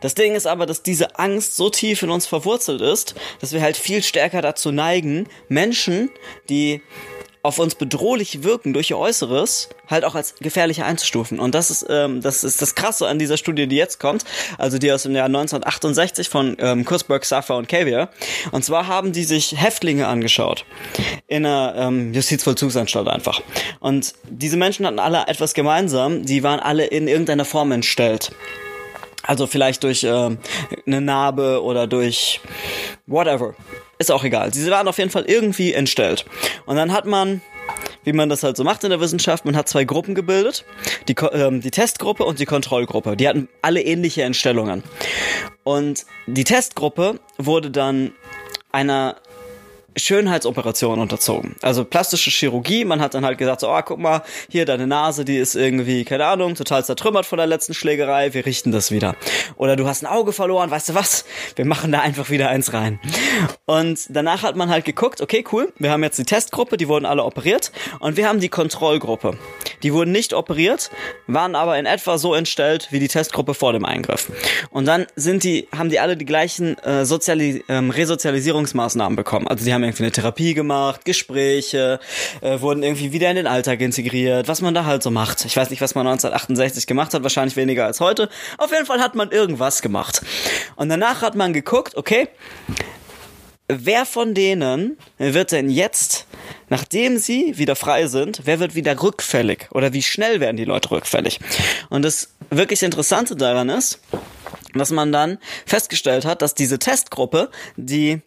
Das 0.00 0.14
Ding 0.14 0.36
ist 0.36 0.46
aber, 0.46 0.66
dass 0.66 0.84
diese 0.84 1.18
Angst 1.18 1.56
so 1.56 1.70
tief 1.70 2.04
in 2.04 2.10
uns 2.10 2.26
verwurzelt 2.26 2.82
ist, 2.82 3.16
dass 3.40 3.52
wir 3.52 3.62
halt 3.62 3.76
viel 3.76 4.00
stärker 4.00 4.42
dazu 4.42 4.70
neigen, 4.70 5.26
Menschen, 5.48 6.10
die 6.48 6.82
auf 7.44 7.58
uns 7.58 7.74
bedrohlich 7.74 8.42
wirken 8.42 8.72
durch 8.72 8.90
ihr 8.90 8.96
Äußeres, 8.96 9.68
halt 9.88 10.06
auch 10.06 10.14
als 10.14 10.34
gefährlicher 10.36 10.86
einzustufen. 10.86 11.38
Und 11.38 11.54
das 11.54 11.70
ist, 11.70 11.86
ähm, 11.90 12.22
das 12.22 12.42
ist 12.42 12.62
das 12.62 12.74
Krasse 12.74 13.06
an 13.06 13.18
dieser 13.18 13.36
Studie, 13.36 13.66
die 13.66 13.76
jetzt 13.76 14.00
kommt, 14.00 14.24
also 14.56 14.78
die 14.78 14.90
aus 14.90 15.02
dem 15.02 15.14
Jahr 15.14 15.26
1968 15.26 16.30
von 16.30 16.56
ähm, 16.58 16.86
Kurzberg, 16.86 17.22
Safa 17.26 17.54
und 17.54 17.68
Caviar. 17.68 18.08
Und 18.50 18.64
zwar 18.64 18.86
haben 18.86 19.12
die 19.12 19.24
sich 19.24 19.60
Häftlinge 19.60 20.08
angeschaut 20.08 20.64
in 21.26 21.44
einer 21.44 21.74
ähm, 21.76 22.14
Justizvollzugsanstalt 22.14 23.08
einfach. 23.08 23.42
Und 23.78 24.14
diese 24.26 24.56
Menschen 24.56 24.86
hatten 24.86 24.98
alle 24.98 25.26
etwas 25.28 25.52
gemeinsam, 25.52 26.24
die 26.24 26.42
waren 26.42 26.60
alle 26.60 26.86
in 26.86 27.08
irgendeiner 27.08 27.44
Form 27.44 27.72
entstellt. 27.72 28.32
Also 29.22 29.46
vielleicht 29.46 29.82
durch 29.84 30.02
äh, 30.04 30.08
eine 30.86 31.00
Narbe 31.02 31.62
oder 31.62 31.86
durch 31.86 32.40
whatever. 33.06 33.54
Ist 33.98 34.10
auch 34.10 34.24
egal. 34.24 34.52
Sie 34.52 34.70
waren 34.70 34.88
auf 34.88 34.98
jeden 34.98 35.10
Fall 35.10 35.24
irgendwie 35.26 35.72
entstellt. 35.72 36.24
Und 36.66 36.76
dann 36.76 36.92
hat 36.92 37.06
man, 37.06 37.40
wie 38.04 38.12
man 38.12 38.28
das 38.28 38.42
halt 38.42 38.56
so 38.56 38.64
macht 38.64 38.84
in 38.84 38.90
der 38.90 39.00
Wissenschaft, 39.00 39.44
man 39.44 39.56
hat 39.56 39.68
zwei 39.68 39.84
Gruppen 39.84 40.14
gebildet. 40.14 40.64
Die, 41.08 41.14
ähm, 41.32 41.60
die 41.60 41.70
Testgruppe 41.70 42.24
und 42.24 42.38
die 42.38 42.46
Kontrollgruppe. 42.46 43.16
Die 43.16 43.28
hatten 43.28 43.48
alle 43.62 43.82
ähnliche 43.82 44.22
Entstellungen. 44.22 44.82
Und 45.62 46.04
die 46.26 46.44
Testgruppe 46.44 47.20
wurde 47.38 47.70
dann 47.70 48.12
einer 48.72 49.16
Schönheitsoperation 49.96 50.98
unterzogen. 50.98 51.56
Also 51.62 51.84
plastische 51.84 52.30
Chirurgie. 52.30 52.84
Man 52.84 53.00
hat 53.00 53.14
dann 53.14 53.24
halt 53.24 53.38
gesagt, 53.38 53.60
so, 53.60 53.70
oh, 53.70 53.80
guck 53.84 53.98
mal, 53.98 54.22
hier 54.48 54.64
deine 54.64 54.86
Nase, 54.86 55.24
die 55.24 55.36
ist 55.36 55.54
irgendwie, 55.54 56.04
keine 56.04 56.26
Ahnung, 56.26 56.54
total 56.54 56.84
zertrümmert 56.84 57.26
von 57.26 57.38
der 57.38 57.46
letzten 57.46 57.74
Schlägerei. 57.74 58.34
Wir 58.34 58.46
richten 58.46 58.72
das 58.72 58.90
wieder. 58.90 59.16
Oder 59.56 59.76
du 59.76 59.86
hast 59.86 60.02
ein 60.02 60.06
Auge 60.06 60.32
verloren, 60.32 60.70
weißt 60.70 60.90
du 60.90 60.94
was? 60.94 61.24
Wir 61.56 61.64
machen 61.64 61.92
da 61.92 62.00
einfach 62.00 62.30
wieder 62.30 62.48
eins 62.48 62.72
rein. 62.72 62.98
Und 63.66 64.00
danach 64.08 64.42
hat 64.42 64.56
man 64.56 64.68
halt 64.68 64.84
geguckt, 64.84 65.20
okay, 65.20 65.44
cool, 65.52 65.72
wir 65.78 65.90
haben 65.90 66.02
jetzt 66.02 66.18
die 66.18 66.24
Testgruppe, 66.24 66.76
die 66.76 66.88
wurden 66.88 67.06
alle 67.06 67.24
operiert. 67.24 67.72
Und 68.00 68.16
wir 68.16 68.28
haben 68.28 68.40
die 68.40 68.48
Kontrollgruppe. 68.48 69.36
Die 69.84 69.92
wurden 69.92 70.10
nicht 70.12 70.32
operiert, 70.32 70.90
waren 71.26 71.54
aber 71.54 71.78
in 71.78 71.84
etwa 71.84 72.16
so 72.18 72.34
entstellt 72.34 72.88
wie 72.90 72.98
die 72.98 73.08
Testgruppe 73.08 73.52
vor 73.52 73.74
dem 73.74 73.84
Eingriff. 73.84 74.32
Und 74.70 74.86
dann 74.86 75.06
sind 75.14 75.44
die, 75.44 75.68
haben 75.76 75.90
die 75.90 76.00
alle 76.00 76.16
die 76.16 76.24
gleichen 76.24 76.76
äh, 76.78 77.04
Soziali 77.04 77.62
ähm, 77.68 77.90
Resozialisierungsmaßnahmen 77.90 79.14
bekommen. 79.14 79.46
Also 79.46 79.64
die 79.64 79.74
haben 79.74 79.84
irgendwie 79.84 80.04
eine 80.04 80.12
Therapie 80.12 80.54
gemacht, 80.54 81.04
Gespräche, 81.04 82.00
äh, 82.40 82.60
wurden 82.60 82.82
irgendwie 82.82 83.12
wieder 83.12 83.28
in 83.28 83.36
den 83.36 83.46
Alltag 83.46 83.82
integriert, 83.82 84.48
was 84.48 84.62
man 84.62 84.72
da 84.72 84.86
halt 84.86 85.02
so 85.02 85.10
macht. 85.10 85.44
Ich 85.44 85.56
weiß 85.56 85.68
nicht, 85.68 85.82
was 85.82 85.94
man 85.94 86.06
1968 86.06 86.86
gemacht 86.86 87.12
hat, 87.12 87.22
wahrscheinlich 87.22 87.56
weniger 87.56 87.84
als 87.84 88.00
heute. 88.00 88.30
Auf 88.56 88.72
jeden 88.72 88.86
Fall 88.86 89.00
hat 89.00 89.14
man 89.14 89.30
irgendwas 89.30 89.82
gemacht. 89.82 90.22
Und 90.76 90.88
danach 90.88 91.20
hat 91.20 91.34
man 91.34 91.52
geguckt, 91.52 91.94
okay, 91.94 92.28
wer 93.68 94.04
von 94.06 94.34
denen 94.34 94.98
wird 95.18 95.52
denn 95.52 95.70
jetzt, 95.70 96.26
nachdem 96.68 97.18
sie 97.18 97.56
wieder 97.56 97.76
frei 97.76 98.06
sind, 98.06 98.42
wer 98.44 98.60
wird 98.60 98.74
wieder 98.74 99.00
rückfällig? 99.02 99.68
Oder 99.72 99.92
wie 99.92 100.02
schnell 100.02 100.40
werden 100.40 100.56
die 100.56 100.64
Leute 100.64 100.90
rückfällig? 100.90 101.40
Und 101.90 102.02
das 102.02 102.30
wirklich 102.50 102.82
Interessante 102.82 103.36
daran 103.36 103.68
ist, 103.68 104.00
dass 104.74 104.90
man 104.90 105.12
dann 105.12 105.38
festgestellt 105.66 106.24
hat, 106.24 106.42
dass 106.42 106.54
diese 106.54 106.78
Testgruppe, 106.78 107.50
die 107.76 108.20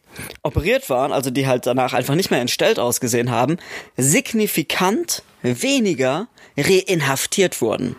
operiert 0.44 0.90
waren, 0.90 1.12
also 1.12 1.30
die 1.30 1.46
halt 1.46 1.66
danach 1.66 1.94
einfach 1.94 2.16
nicht 2.16 2.32
mehr 2.32 2.42
entstellt 2.42 2.80
ausgesehen 2.80 3.32
haben, 3.32 3.58
signifikant 3.98 5.24
weniger 5.42 6.28
reinhaftiert 6.58 7.62
wurden. 7.62 7.96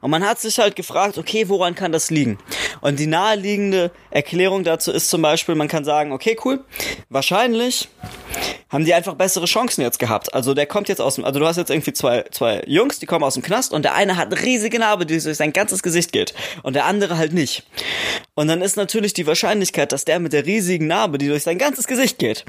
Und 0.00 0.10
man 0.10 0.26
hat 0.26 0.40
sich 0.40 0.58
halt 0.58 0.76
gefragt, 0.76 1.18
okay, 1.18 1.48
woran 1.48 1.74
kann 1.74 1.92
das 1.92 2.10
liegen? 2.10 2.38
Und 2.80 2.98
die 2.98 3.06
naheliegende 3.06 3.90
Erklärung 4.10 4.64
dazu 4.64 4.90
ist 4.90 5.08
zum 5.10 5.22
Beispiel, 5.22 5.54
man 5.54 5.68
kann 5.68 5.84
sagen, 5.84 6.12
okay, 6.12 6.36
cool, 6.44 6.64
wahrscheinlich 7.08 7.88
haben 8.72 8.86
die 8.86 8.94
einfach 8.94 9.14
bessere 9.14 9.44
Chancen 9.44 9.82
jetzt 9.82 9.98
gehabt. 9.98 10.32
Also 10.32 10.54
der 10.54 10.66
kommt 10.66 10.88
jetzt 10.88 11.00
aus 11.00 11.16
dem, 11.16 11.24
also 11.26 11.38
du 11.38 11.46
hast 11.46 11.58
jetzt 11.58 11.70
irgendwie 11.70 11.92
zwei, 11.92 12.24
zwei 12.30 12.64
Jungs, 12.66 12.98
die 12.98 13.06
kommen 13.06 13.22
aus 13.22 13.34
dem 13.34 13.42
Knast 13.42 13.72
und 13.74 13.82
der 13.82 13.94
eine 13.94 14.16
hat 14.16 14.32
eine 14.32 14.42
riesige 14.42 14.78
Narbe, 14.78 15.04
die 15.04 15.20
durch 15.20 15.36
sein 15.36 15.52
ganzes 15.52 15.82
Gesicht 15.82 16.10
geht 16.10 16.32
und 16.62 16.74
der 16.74 16.86
andere 16.86 17.18
halt 17.18 17.34
nicht. 17.34 17.64
Und 18.34 18.48
dann 18.48 18.62
ist 18.62 18.76
natürlich 18.76 19.12
die 19.12 19.26
Wahrscheinlichkeit, 19.26 19.92
dass 19.92 20.06
der 20.06 20.18
mit 20.20 20.32
der 20.32 20.46
riesigen 20.46 20.86
Narbe, 20.86 21.18
die 21.18 21.28
durch 21.28 21.42
sein 21.42 21.58
ganzes 21.58 21.86
Gesicht 21.86 22.18
geht, 22.18 22.46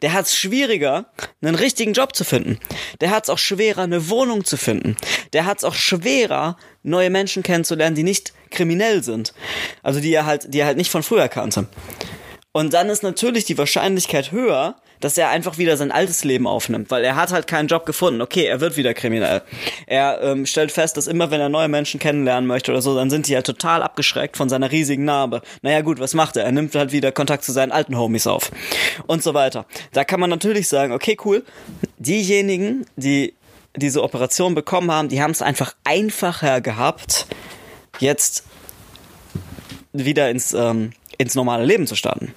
der 0.00 0.14
hat 0.14 0.24
es 0.24 0.36
schwieriger, 0.36 1.06
einen 1.42 1.54
richtigen 1.54 1.92
Job 1.92 2.16
zu 2.16 2.24
finden. 2.24 2.58
Der 3.02 3.10
hat 3.10 3.24
es 3.24 3.30
auch 3.30 3.38
schwerer, 3.38 3.82
eine 3.82 4.08
Wohnung 4.08 4.46
zu 4.46 4.56
finden. 4.56 4.96
Der 5.34 5.44
hat 5.44 5.58
es 5.58 5.64
auch 5.64 5.74
schwerer, 5.74 6.56
neue 6.82 7.10
Menschen 7.10 7.42
kennenzulernen, 7.42 7.94
die 7.94 8.02
nicht 8.02 8.32
kriminell 8.50 9.02
sind. 9.02 9.34
Also 9.82 10.00
die 10.00 10.12
er 10.14 10.24
halt, 10.24 10.54
die 10.54 10.60
er 10.60 10.66
halt 10.66 10.78
nicht 10.78 10.90
von 10.90 11.02
früher 11.02 11.28
kannte. 11.28 11.66
Und 12.52 12.72
dann 12.72 12.88
ist 12.88 13.02
natürlich 13.02 13.44
die 13.44 13.58
Wahrscheinlichkeit 13.58 14.32
höher, 14.32 14.76
dass 15.06 15.16
er 15.16 15.28
einfach 15.28 15.56
wieder 15.56 15.76
sein 15.76 15.92
altes 15.92 16.24
Leben 16.24 16.48
aufnimmt, 16.48 16.90
weil 16.90 17.04
er 17.04 17.14
hat 17.14 17.30
halt 17.30 17.46
keinen 17.46 17.68
Job 17.68 17.86
gefunden. 17.86 18.20
Okay, 18.20 18.44
er 18.46 18.60
wird 18.60 18.76
wieder 18.76 18.92
kriminell. 18.92 19.42
Er 19.86 20.20
ähm, 20.20 20.46
stellt 20.46 20.72
fest, 20.72 20.96
dass 20.96 21.06
immer 21.06 21.30
wenn 21.30 21.40
er 21.40 21.48
neue 21.48 21.68
Menschen 21.68 22.00
kennenlernen 22.00 22.48
möchte 22.48 22.72
oder 22.72 22.82
so, 22.82 22.92
dann 22.96 23.08
sind 23.08 23.28
die 23.28 23.32
ja 23.32 23.36
halt 23.36 23.46
total 23.46 23.84
abgeschreckt 23.84 24.36
von 24.36 24.48
seiner 24.48 24.72
riesigen 24.72 25.04
Narbe. 25.04 25.42
Naja 25.62 25.82
gut, 25.82 26.00
was 26.00 26.14
macht 26.14 26.36
er? 26.36 26.42
Er 26.42 26.50
nimmt 26.50 26.74
halt 26.74 26.90
wieder 26.90 27.12
Kontakt 27.12 27.44
zu 27.44 27.52
seinen 27.52 27.70
alten 27.70 27.96
Homies 27.96 28.26
auf 28.26 28.50
und 29.06 29.22
so 29.22 29.32
weiter. 29.32 29.66
Da 29.92 30.02
kann 30.02 30.18
man 30.18 30.28
natürlich 30.28 30.66
sagen, 30.66 30.92
okay, 30.92 31.16
cool, 31.24 31.44
diejenigen, 31.98 32.84
die 32.96 33.32
diese 33.76 34.02
Operation 34.02 34.56
bekommen 34.56 34.90
haben, 34.90 35.08
die 35.08 35.22
haben 35.22 35.30
es 35.30 35.40
einfach 35.40 35.76
einfacher 35.84 36.60
gehabt, 36.60 37.28
jetzt 38.00 38.42
wieder 39.92 40.30
ins, 40.30 40.52
ähm, 40.52 40.90
ins 41.16 41.36
normale 41.36 41.64
Leben 41.64 41.86
zu 41.86 41.94
starten. 41.94 42.34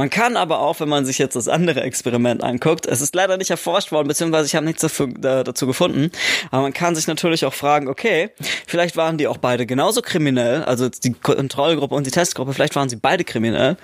Man 0.00 0.08
kann 0.08 0.38
aber 0.38 0.60
auch, 0.60 0.80
wenn 0.80 0.88
man 0.88 1.04
sich 1.04 1.18
jetzt 1.18 1.36
das 1.36 1.46
andere 1.46 1.82
Experiment 1.82 2.42
anguckt, 2.42 2.86
es 2.86 3.02
ist 3.02 3.14
leider 3.14 3.36
nicht 3.36 3.50
erforscht 3.50 3.92
worden, 3.92 4.08
beziehungsweise 4.08 4.46
ich 4.46 4.54
habe 4.54 4.64
nichts 4.64 4.80
dafür, 4.80 5.08
da, 5.08 5.44
dazu 5.44 5.66
gefunden, 5.66 6.10
aber 6.50 6.62
man 6.62 6.72
kann 6.72 6.94
sich 6.94 7.06
natürlich 7.06 7.44
auch 7.44 7.52
fragen, 7.52 7.86
okay, 7.86 8.30
vielleicht 8.66 8.96
waren 8.96 9.18
die 9.18 9.26
auch 9.26 9.36
beide 9.36 9.66
genauso 9.66 10.00
kriminell, 10.00 10.64
also 10.64 10.88
die 10.88 11.12
Kontrollgruppe 11.12 11.94
und 11.94 12.06
die 12.06 12.10
Testgruppe, 12.10 12.54
vielleicht 12.54 12.76
waren 12.76 12.88
sie 12.88 12.96
beide 12.96 13.24
kriminell 13.24 13.76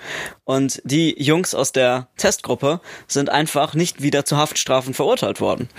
und 0.43 0.81
die 0.83 1.21
Jungs 1.21 1.53
aus 1.53 1.71
der 1.71 2.07
Testgruppe 2.17 2.81
sind 3.05 3.29
einfach 3.29 3.75
nicht 3.75 4.01
wieder 4.01 4.25
zu 4.25 4.37
Haftstrafen 4.37 4.95
verurteilt 4.95 5.39
worden. 5.39 5.69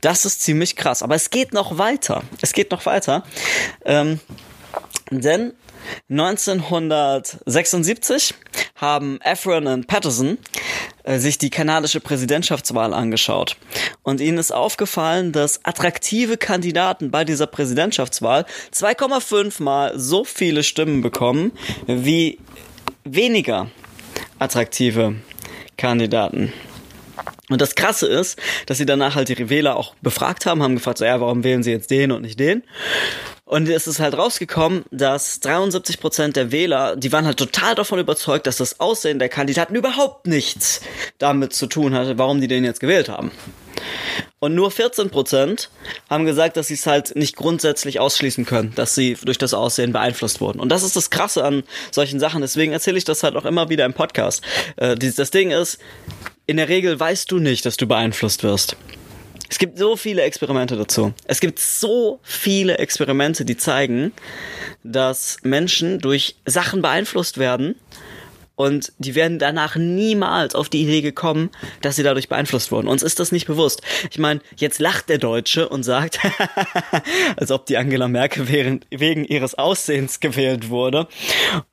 Das 0.00 0.24
ist 0.24 0.42
ziemlich 0.42 0.76
krass, 0.76 1.02
aber 1.02 1.16
es 1.16 1.30
geht 1.30 1.52
noch 1.52 1.76
weiter. 1.76 2.22
Es 2.40 2.52
geht 2.52 2.70
noch 2.70 2.86
weiter. 2.86 3.24
Ähm, 3.84 4.20
denn 5.10 5.54
1976 6.10 8.34
haben 8.76 9.18
Efron 9.22 9.66
und 9.66 9.86
Patterson 9.86 10.38
äh, 11.04 11.18
sich 11.18 11.38
die 11.38 11.48
kanadische 11.50 12.00
Präsidentschaftswahl 12.00 12.94
angeschaut. 12.94 13.56
Und 14.02 14.20
ihnen 14.20 14.38
ist 14.38 14.52
aufgefallen, 14.52 15.32
dass 15.32 15.64
attraktive 15.64 16.36
Kandidaten 16.36 17.10
bei 17.10 17.24
dieser 17.24 17.46
Präsidentschaftswahl 17.46 18.44
2,5 18.74 19.62
mal 19.62 19.98
so 19.98 20.24
viele 20.24 20.62
Stimmen 20.62 21.02
bekommen 21.02 21.52
wie 21.86 22.38
weniger 23.04 23.70
attraktive 24.38 25.16
Kandidaten. 25.76 26.52
Und 27.48 27.60
das 27.60 27.74
Krasse 27.74 28.06
ist, 28.06 28.38
dass 28.66 28.78
sie 28.78 28.86
danach 28.86 29.14
halt 29.14 29.28
die 29.28 29.48
Wähler 29.50 29.76
auch 29.76 29.94
befragt 30.02 30.46
haben, 30.46 30.62
haben 30.62 30.76
gefragt, 30.76 30.98
so, 30.98 31.04
ja, 31.04 31.20
warum 31.20 31.44
wählen 31.44 31.62
sie 31.62 31.70
jetzt 31.70 31.90
den 31.90 32.12
und 32.12 32.22
nicht 32.22 32.38
den? 32.38 32.62
Und 33.44 33.66
es 33.68 33.86
ist 33.86 33.98
halt 33.98 34.16
rausgekommen, 34.16 34.84
dass 34.90 35.40
73 35.40 36.00
Prozent 36.00 36.36
der 36.36 36.52
Wähler, 36.52 36.96
die 36.96 37.12
waren 37.12 37.24
halt 37.24 37.38
total 37.38 37.74
davon 37.74 37.98
überzeugt, 37.98 38.46
dass 38.46 38.58
das 38.58 38.78
Aussehen 38.78 39.18
der 39.18 39.30
Kandidaten 39.30 39.74
überhaupt 39.74 40.26
nichts 40.26 40.82
damit 41.16 41.54
zu 41.54 41.66
tun 41.66 41.94
hatte, 41.94 42.18
warum 42.18 42.42
die 42.42 42.48
den 42.48 42.64
jetzt 42.64 42.80
gewählt 42.80 43.08
haben. 43.08 43.30
Und 44.38 44.54
nur 44.54 44.70
14% 44.70 45.68
haben 46.10 46.26
gesagt, 46.26 46.58
dass 46.58 46.68
sie 46.68 46.74
es 46.74 46.86
halt 46.86 47.16
nicht 47.16 47.36
grundsätzlich 47.36 47.98
ausschließen 48.00 48.44
können, 48.44 48.72
dass 48.74 48.94
sie 48.94 49.16
durch 49.24 49.38
das 49.38 49.54
Aussehen 49.54 49.92
beeinflusst 49.92 50.40
wurden. 50.42 50.60
Und 50.60 50.68
das 50.68 50.82
ist 50.82 50.94
das 50.94 51.10
Krasse 51.10 51.42
an 51.42 51.64
solchen 51.90 52.20
Sachen. 52.20 52.42
Deswegen 52.42 52.72
erzähle 52.72 52.98
ich 52.98 53.04
das 53.04 53.22
halt 53.22 53.34
auch 53.34 53.44
immer 53.44 53.68
wieder 53.68 53.84
im 53.84 53.94
Podcast. 53.94 54.42
Äh, 54.76 54.96
das 54.96 55.30
Ding 55.30 55.50
ist, 55.50 55.78
in 56.48 56.56
der 56.56 56.68
Regel 56.68 56.98
weißt 56.98 57.30
du 57.30 57.38
nicht, 57.38 57.66
dass 57.66 57.76
du 57.76 57.86
beeinflusst 57.86 58.42
wirst. 58.42 58.74
Es 59.50 59.58
gibt 59.58 59.78
so 59.78 59.96
viele 59.96 60.22
Experimente 60.22 60.76
dazu. 60.76 61.12
Es 61.26 61.40
gibt 61.40 61.58
so 61.58 62.20
viele 62.22 62.78
Experimente, 62.78 63.44
die 63.44 63.56
zeigen, 63.56 64.12
dass 64.82 65.36
Menschen 65.42 66.00
durch 66.00 66.36
Sachen 66.46 66.82
beeinflusst 66.82 67.36
werden 67.38 67.76
und 68.56 68.92
die 68.98 69.14
werden 69.14 69.38
danach 69.38 69.76
niemals 69.76 70.54
auf 70.54 70.70
die 70.70 70.82
Idee 70.82 71.02
gekommen, 71.02 71.50
dass 71.82 71.96
sie 71.96 72.02
dadurch 72.02 72.30
beeinflusst 72.30 72.72
wurden. 72.72 72.88
Uns 72.88 73.02
ist 73.02 73.20
das 73.20 73.30
nicht 73.30 73.46
bewusst. 73.46 73.82
Ich 74.10 74.18
meine, 74.18 74.40
jetzt 74.56 74.80
lacht 74.80 75.10
der 75.10 75.18
Deutsche 75.18 75.68
und 75.68 75.82
sagt, 75.82 76.18
als 77.36 77.50
ob 77.50 77.66
die 77.66 77.76
Angela 77.76 78.08
Merkel 78.08 78.48
wegen 78.48 79.24
ihres 79.24 79.54
Aussehens 79.54 80.20
gewählt 80.20 80.70
wurde. 80.70 81.08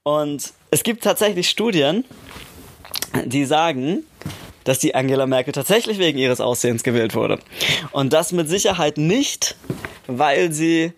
Und 0.03 0.51
es 0.69 0.83
gibt 0.83 1.03
tatsächlich 1.03 1.49
Studien, 1.49 2.03
die 3.25 3.45
sagen, 3.45 4.03
dass 4.65 4.79
die 4.79 4.93
Angela 4.93 5.25
Merkel 5.25 5.53
tatsächlich 5.53 5.97
wegen 5.97 6.19
ihres 6.19 6.41
Aussehens 6.41 6.83
gewählt 6.83 7.15
wurde. 7.15 7.39
Und 7.91 8.11
das 8.11 8.33
mit 8.33 8.49
Sicherheit 8.49 8.97
nicht, 8.97 9.55
weil 10.07 10.51
sie 10.51 10.91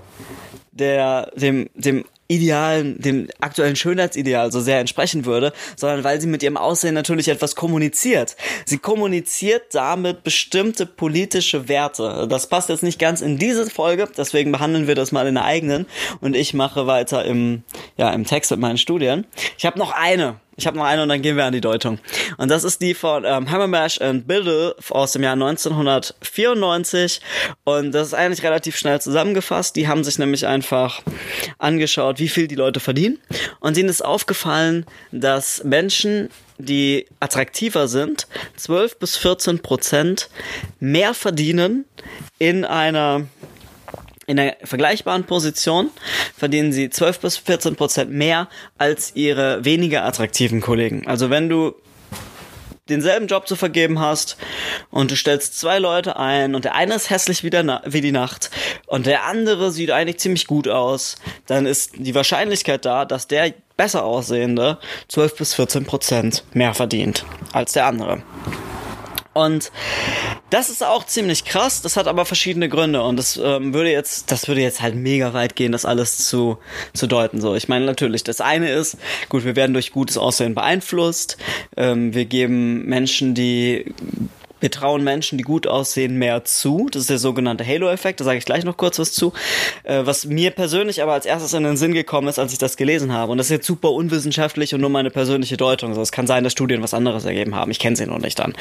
der, 0.71 1.31
dem, 1.36 1.69
dem 1.75 2.05
Idealen, 2.29 3.00
dem 3.01 3.29
aktuellen 3.39 3.75
Schönheitsideal 3.75 4.51
so 4.51 4.59
sehr 4.59 4.79
entsprechen 4.79 5.25
würde, 5.25 5.53
sondern 5.77 6.03
weil 6.03 6.19
sie 6.19 6.27
mit 6.27 6.43
ihrem 6.43 6.57
Aussehen 6.57 6.93
natürlich 6.93 7.29
etwas 7.29 7.55
kommuniziert. 7.55 8.36
Sie 8.65 8.77
kommuniziert 8.77 9.74
damit 9.74 10.24
bestimmte 10.24 10.86
politische 10.86 11.69
Werte. 11.69 12.27
Das 12.29 12.47
passt 12.47 12.69
jetzt 12.69 12.83
nicht 12.83 13.00
ganz 13.00 13.21
in 13.21 13.38
diese 13.38 13.69
Folge, 13.69 14.09
deswegen 14.17 14.51
behandeln 14.51 14.88
wir 14.88 14.95
das 14.95 15.13
mal 15.13 15.25
in 15.27 15.36
der 15.36 15.45
eigenen 15.45 15.86
und 16.19 16.36
ich 16.36 16.53
mache 16.53 16.86
weiter 16.86 17.24
im, 17.24 17.63
ja, 17.95 18.12
im 18.12 18.25
Text 18.25 18.51
mit 18.51 18.59
meinen 18.59 18.77
Studien. 18.77 19.25
Ich 19.57 19.65
habe 19.65 19.79
noch 19.79 19.91
eine, 19.91 20.39
ich 20.57 20.65
habe 20.65 20.75
noch 20.75 20.85
eine 20.85 21.03
und 21.03 21.09
dann 21.09 21.21
gehen 21.21 21.37
wir 21.37 21.45
an 21.45 21.53
die 21.53 21.61
Deutung. 21.61 21.99
Und 22.37 22.49
das 22.49 22.63
ist 22.63 22.81
die 22.81 22.95
von 22.95 23.23
ähm, 23.25 23.51
Hammermash 23.51 24.01
and 24.01 24.27
Biddle 24.27 24.75
aus 24.89 25.11
dem 25.11 25.21
Jahr 25.21 25.33
1994. 25.33 27.21
Und 27.63 27.91
das 27.91 28.07
ist 28.07 28.13
eigentlich 28.15 28.43
relativ 28.43 28.75
schnell 28.75 28.99
zusammengefasst. 28.99 29.75
Die 29.75 29.87
haben 29.87 30.03
sich 30.03 30.17
nämlich 30.17 30.47
einfach 30.47 31.03
angeschaut, 31.59 32.17
wie 32.17 32.27
viel 32.27 32.47
die 32.47 32.55
Leute 32.55 32.79
verdienen. 32.79 33.19
Und 33.59 33.77
ihnen 33.77 33.87
ist 33.87 34.03
aufgefallen, 34.03 34.87
dass 35.11 35.63
Menschen, 35.63 36.29
die 36.57 37.05
attraktiver 37.19 37.87
sind, 37.87 38.27
12 38.55 38.97
bis 38.97 39.15
14 39.15 39.59
Prozent 39.59 40.29
mehr 40.79 41.13
verdienen 41.13 41.85
in 42.39 42.65
einer 42.65 43.27
in 44.27 44.38
einer 44.39 44.55
vergleichbaren 44.63 45.24
Position 45.24 45.89
verdienen 46.38 46.74
sie 46.74 46.89
12 46.89 47.19
bis 47.19 47.38
14 47.38 47.75
Prozent 47.75 48.12
mehr 48.12 48.50
als 48.77 49.15
ihre 49.15 49.65
weniger 49.65 50.03
attraktiven 50.03 50.62
Kollegen. 50.62 51.07
Also 51.07 51.29
wenn 51.29 51.50
du 51.50 51.74
denselben 52.89 53.27
Job 53.27 53.48
zu 53.48 53.55
vergeben 53.55 54.00
hast 54.00 54.38
und 54.91 55.12
du 55.12 55.15
stellst 55.15 55.57
zwei 55.60 55.79
Leute 55.79 56.17
ein 56.17 56.55
und 56.55 56.65
der 56.65 56.75
eine 56.75 56.96
ist 56.96 57.10
hässlich 57.10 57.43
wie, 57.43 57.50
der 57.50 57.81
wie 57.86 58.01
die 58.01 58.12
Nacht 58.12 58.51
und 58.86 59.05
der 59.05 59.25
andere 59.25 59.72
sieht 59.72 59.91
eigentlich 59.91 60.19
ziemlich 60.19 60.48
gut 60.48 60.67
aus, 60.67 61.15
dann 61.48 61.65
ist 61.65 61.91
die 61.96 62.15
Wahrscheinlichkeit 62.15 62.86
da, 62.86 63.05
dass 63.05 63.27
der 63.27 63.53
besser 63.77 64.03
aussehende 64.03 64.77
12 65.07 65.36
bis 65.38 65.53
14 65.53 65.86
Prozent 65.86 66.43
mehr 66.53 66.74
verdient 66.74 67.25
als 67.53 67.74
der 67.74 67.86
andere. 67.86 68.24
Und 69.34 69.72
das 70.49 70.69
ist 70.69 70.83
auch 70.83 71.05
ziemlich 71.05 71.45
krass, 71.45 71.81
das 71.81 71.97
hat 71.97 72.07
aber 72.07 72.25
verschiedene 72.25 72.69
Gründe 72.69 73.03
und 73.03 73.17
das 73.17 73.37
ähm, 73.37 73.73
würde 73.73 73.91
jetzt, 73.91 74.31
das 74.31 74.47
würde 74.47 74.61
jetzt 74.61 74.81
halt 74.81 74.95
mega 74.95 75.33
weit 75.33 75.55
gehen, 75.55 75.71
das 75.71 75.85
alles 75.85 76.25
zu, 76.27 76.57
zu 76.93 77.07
deuten. 77.07 77.41
So, 77.41 77.55
ich 77.55 77.67
meine 77.67 77.85
natürlich, 77.85 78.23
das 78.23 78.39
eine 78.39 78.71
ist, 78.71 78.97
gut, 79.29 79.43
wir 79.43 79.55
werden 79.55 79.73
durch 79.73 79.91
gutes 79.91 80.17
Aussehen 80.17 80.55
beeinflusst, 80.55 81.37
ähm, 81.75 82.13
wir 82.13 82.25
geben 82.25 82.85
Menschen, 82.85 83.33
die 83.33 83.93
wir 84.59 84.71
trauen 84.71 85.03
Menschen, 85.03 85.37
die 85.37 85.43
gut 85.43 85.67
aussehen, 85.67 86.17
mehr 86.17 86.43
zu. 86.45 86.87
Das 86.91 87.01
ist 87.01 87.09
der 87.09 87.19
sogenannte 87.19 87.65
Halo-Effekt, 87.65 88.19
da 88.19 88.23
sage 88.23 88.37
ich 88.37 88.45
gleich 88.45 88.63
noch 88.63 88.77
kurz 88.77 88.99
was 88.99 89.11
zu. 89.11 89.33
Äh, 89.83 90.05
was 90.05 90.25
mir 90.25 90.51
persönlich 90.51 91.01
aber 91.01 91.13
als 91.13 91.25
erstes 91.25 91.53
in 91.53 91.63
den 91.63 91.77
Sinn 91.77 91.93
gekommen 91.93 92.27
ist, 92.27 92.39
als 92.39 92.53
ich 92.53 92.60
das 92.60 92.77
gelesen 92.77 93.13
habe. 93.13 93.32
Und 93.32 93.38
das 93.38 93.47
ist 93.47 93.51
jetzt 93.51 93.67
super 93.67 93.91
unwissenschaftlich 93.91 94.73
und 94.73 94.82
nur 94.82 94.89
meine 94.89 95.12
persönliche 95.12 95.58
Deutung. 95.58 95.89
Also 95.89 96.01
es 96.01 96.12
kann 96.12 96.27
sein, 96.27 96.43
dass 96.43 96.53
Studien 96.53 96.82
was 96.82 96.93
anderes 96.93 97.25
ergeben 97.25 97.55
haben. 97.55 97.71
Ich 97.71 97.79
kenne 97.79 97.95
sie 97.95 98.05
noch 98.05 98.19
nicht 98.19 98.39
dann. 98.39 98.53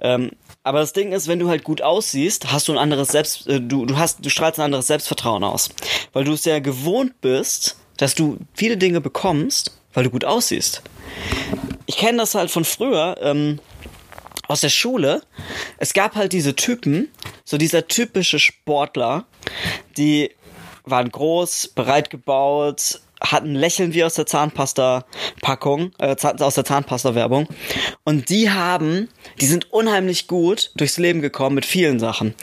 Ähm, 0.00 0.30
aber 0.64 0.80
das 0.80 0.92
Ding 0.92 1.12
ist, 1.12 1.28
wenn 1.28 1.38
du 1.38 1.48
halt 1.48 1.64
gut 1.64 1.82
aussiehst, 1.82 2.52
hast 2.52 2.68
du 2.68 2.72
ein 2.72 2.78
anderes 2.78 3.08
Selbst, 3.08 3.46
äh, 3.46 3.60
du, 3.60 3.86
du 3.86 3.96
hast, 3.96 4.24
du 4.24 4.30
strahlst 4.30 4.58
ein 4.58 4.64
anderes 4.64 4.86
Selbstvertrauen 4.86 5.44
aus. 5.44 5.70
Weil 6.12 6.24
du 6.24 6.32
es 6.32 6.44
ja 6.44 6.58
gewohnt 6.58 7.20
bist, 7.20 7.76
dass 7.96 8.14
du 8.14 8.38
viele 8.54 8.76
Dinge 8.76 9.00
bekommst, 9.00 9.76
weil 9.92 10.04
du 10.04 10.10
gut 10.10 10.24
aussiehst. 10.24 10.82
Ich 11.86 11.96
kenne 11.96 12.18
das 12.18 12.34
halt 12.34 12.50
von 12.50 12.64
früher, 12.64 13.16
ähm, 13.20 13.60
aus 14.48 14.62
der 14.62 14.70
Schule, 14.70 15.22
es 15.78 15.92
gab 15.92 16.16
halt 16.16 16.32
diese 16.32 16.56
Typen, 16.56 17.08
so 17.44 17.58
dieser 17.58 17.86
typische 17.86 18.38
Sportler, 18.38 19.26
die 19.96 20.30
waren 20.84 21.10
groß, 21.10 21.72
breit 21.74 22.10
gebaut, 22.10 23.00
hatten 23.20 23.54
Lächeln 23.54 23.94
wie 23.94 24.04
aus 24.04 24.14
der 24.14 24.26
Zahnpasta-Packung, 24.26 25.92
äh, 25.98 26.16
aus 26.40 26.54
der 26.54 26.64
Zahnpasta-Werbung. 26.64 27.48
Und 28.04 28.30
die 28.30 28.50
haben, 28.50 29.08
die 29.40 29.46
sind 29.46 29.72
unheimlich 29.72 30.28
gut 30.28 30.70
durchs 30.76 30.98
Leben 30.98 31.20
gekommen 31.20 31.56
mit 31.56 31.66
vielen 31.66 31.98
Sachen. 31.98 32.34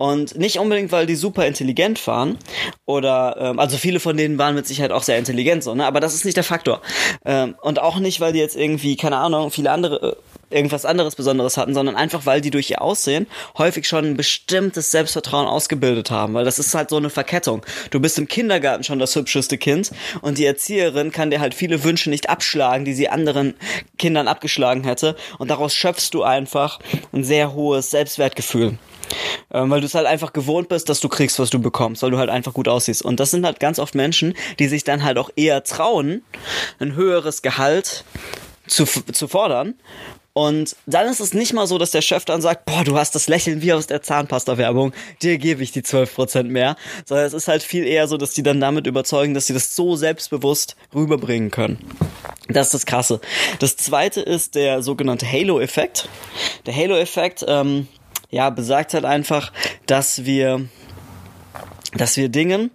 Und 0.00 0.38
nicht 0.38 0.58
unbedingt, 0.58 0.92
weil 0.92 1.04
die 1.04 1.14
super 1.14 1.46
intelligent 1.46 2.06
waren 2.06 2.38
oder 2.86 3.36
ähm, 3.38 3.58
also 3.58 3.76
viele 3.76 4.00
von 4.00 4.16
denen 4.16 4.38
waren 4.38 4.54
mit 4.54 4.66
Sicherheit 4.66 4.92
auch 4.92 5.02
sehr 5.02 5.18
intelligent 5.18 5.62
so, 5.62 5.74
ne? 5.74 5.84
Aber 5.84 6.00
das 6.00 6.14
ist 6.14 6.24
nicht 6.24 6.38
der 6.38 6.44
Faktor. 6.44 6.80
Ähm, 7.26 7.54
und 7.60 7.82
auch 7.82 7.98
nicht, 7.98 8.18
weil 8.18 8.32
die 8.32 8.38
jetzt 8.38 8.56
irgendwie, 8.56 8.96
keine 8.96 9.18
Ahnung, 9.18 9.50
viele 9.50 9.70
andere 9.70 10.16
äh, 10.50 10.56
irgendwas 10.56 10.86
anderes 10.86 11.16
Besonderes 11.16 11.58
hatten, 11.58 11.74
sondern 11.74 11.96
einfach, 11.96 12.24
weil 12.24 12.40
die 12.40 12.50
durch 12.50 12.70
ihr 12.70 12.80
Aussehen 12.80 13.26
häufig 13.58 13.86
schon 13.86 14.06
ein 14.06 14.16
bestimmtes 14.16 14.90
Selbstvertrauen 14.90 15.46
ausgebildet 15.46 16.10
haben, 16.10 16.32
weil 16.32 16.46
das 16.46 16.58
ist 16.58 16.74
halt 16.74 16.88
so 16.88 16.96
eine 16.96 17.10
Verkettung. 17.10 17.60
Du 17.90 18.00
bist 18.00 18.16
im 18.16 18.26
Kindergarten 18.26 18.84
schon 18.84 19.00
das 19.00 19.14
hübscheste 19.14 19.58
Kind 19.58 19.90
und 20.22 20.38
die 20.38 20.46
Erzieherin 20.46 21.10
kann 21.10 21.30
dir 21.30 21.40
halt 21.40 21.52
viele 21.52 21.84
Wünsche 21.84 22.08
nicht 22.08 22.30
abschlagen, 22.30 22.86
die 22.86 22.94
sie 22.94 23.10
anderen 23.10 23.52
Kindern 23.98 24.28
abgeschlagen 24.28 24.82
hätte 24.82 25.14
und 25.36 25.50
daraus 25.50 25.74
schöpfst 25.74 26.08
du 26.12 26.22
einfach 26.22 26.78
ein 27.12 27.22
sehr 27.22 27.52
hohes 27.52 27.90
Selbstwertgefühl. 27.90 28.78
Ähm, 29.52 29.70
weil 29.70 29.80
du 29.80 29.86
es 29.86 29.94
halt 29.94 30.06
einfach 30.06 30.32
gewohnt 30.32 30.68
bist, 30.68 30.88
dass 30.88 31.00
du 31.00 31.08
kriegst, 31.08 31.38
was 31.38 31.50
du 31.50 31.60
bekommst, 31.60 32.02
weil 32.02 32.10
du 32.10 32.18
halt 32.18 32.30
einfach 32.30 32.54
gut 32.54 32.68
aussiehst. 32.68 33.02
Und 33.02 33.20
das 33.20 33.30
sind 33.30 33.44
halt 33.44 33.60
ganz 33.60 33.78
oft 33.78 33.94
Menschen, 33.94 34.34
die 34.58 34.68
sich 34.68 34.84
dann 34.84 35.02
halt 35.04 35.18
auch 35.18 35.30
eher 35.36 35.64
trauen, 35.64 36.22
ein 36.78 36.94
höheres 36.94 37.42
Gehalt 37.42 38.04
zu, 38.66 38.84
zu 38.84 39.28
fordern 39.28 39.74
und 40.32 40.76
dann 40.86 41.08
ist 41.08 41.20
es 41.20 41.34
nicht 41.34 41.52
mal 41.52 41.66
so, 41.66 41.76
dass 41.76 41.90
der 41.90 42.02
Chef 42.02 42.24
dann 42.24 42.40
sagt, 42.40 42.64
boah, 42.64 42.84
du 42.84 42.96
hast 42.96 43.14
das 43.14 43.26
Lächeln 43.26 43.62
wie 43.62 43.72
aus 43.72 43.88
der 43.88 44.00
Zahnpasta-Werbung, 44.00 44.92
dir 45.22 45.38
gebe 45.38 45.62
ich 45.62 45.72
die 45.72 45.82
12% 45.82 46.44
mehr. 46.44 46.76
Sondern 47.04 47.26
es 47.26 47.34
ist 47.34 47.48
halt 47.48 47.62
viel 47.62 47.84
eher 47.84 48.06
so, 48.06 48.16
dass 48.16 48.32
die 48.32 48.42
dann 48.42 48.60
damit 48.60 48.86
überzeugen, 48.86 49.34
dass 49.34 49.46
sie 49.46 49.54
das 49.54 49.74
so 49.74 49.96
selbstbewusst 49.96 50.76
rüberbringen 50.94 51.50
können. 51.50 51.78
Das 52.48 52.68
ist 52.68 52.74
das 52.74 52.86
Krasse. 52.86 53.20
Das 53.58 53.76
zweite 53.76 54.20
ist 54.20 54.54
der 54.54 54.82
sogenannte 54.82 55.30
Halo-Effekt. 55.30 56.08
Der 56.66 56.76
Halo-Effekt, 56.76 57.44
ähm, 57.48 57.88
ja, 58.30 58.50
besagt 58.50 58.94
halt 58.94 59.04
einfach, 59.04 59.52
dass 59.86 60.24
wir, 60.24 60.68
dass 61.94 62.16
wir 62.16 62.28
Dingen, 62.28 62.70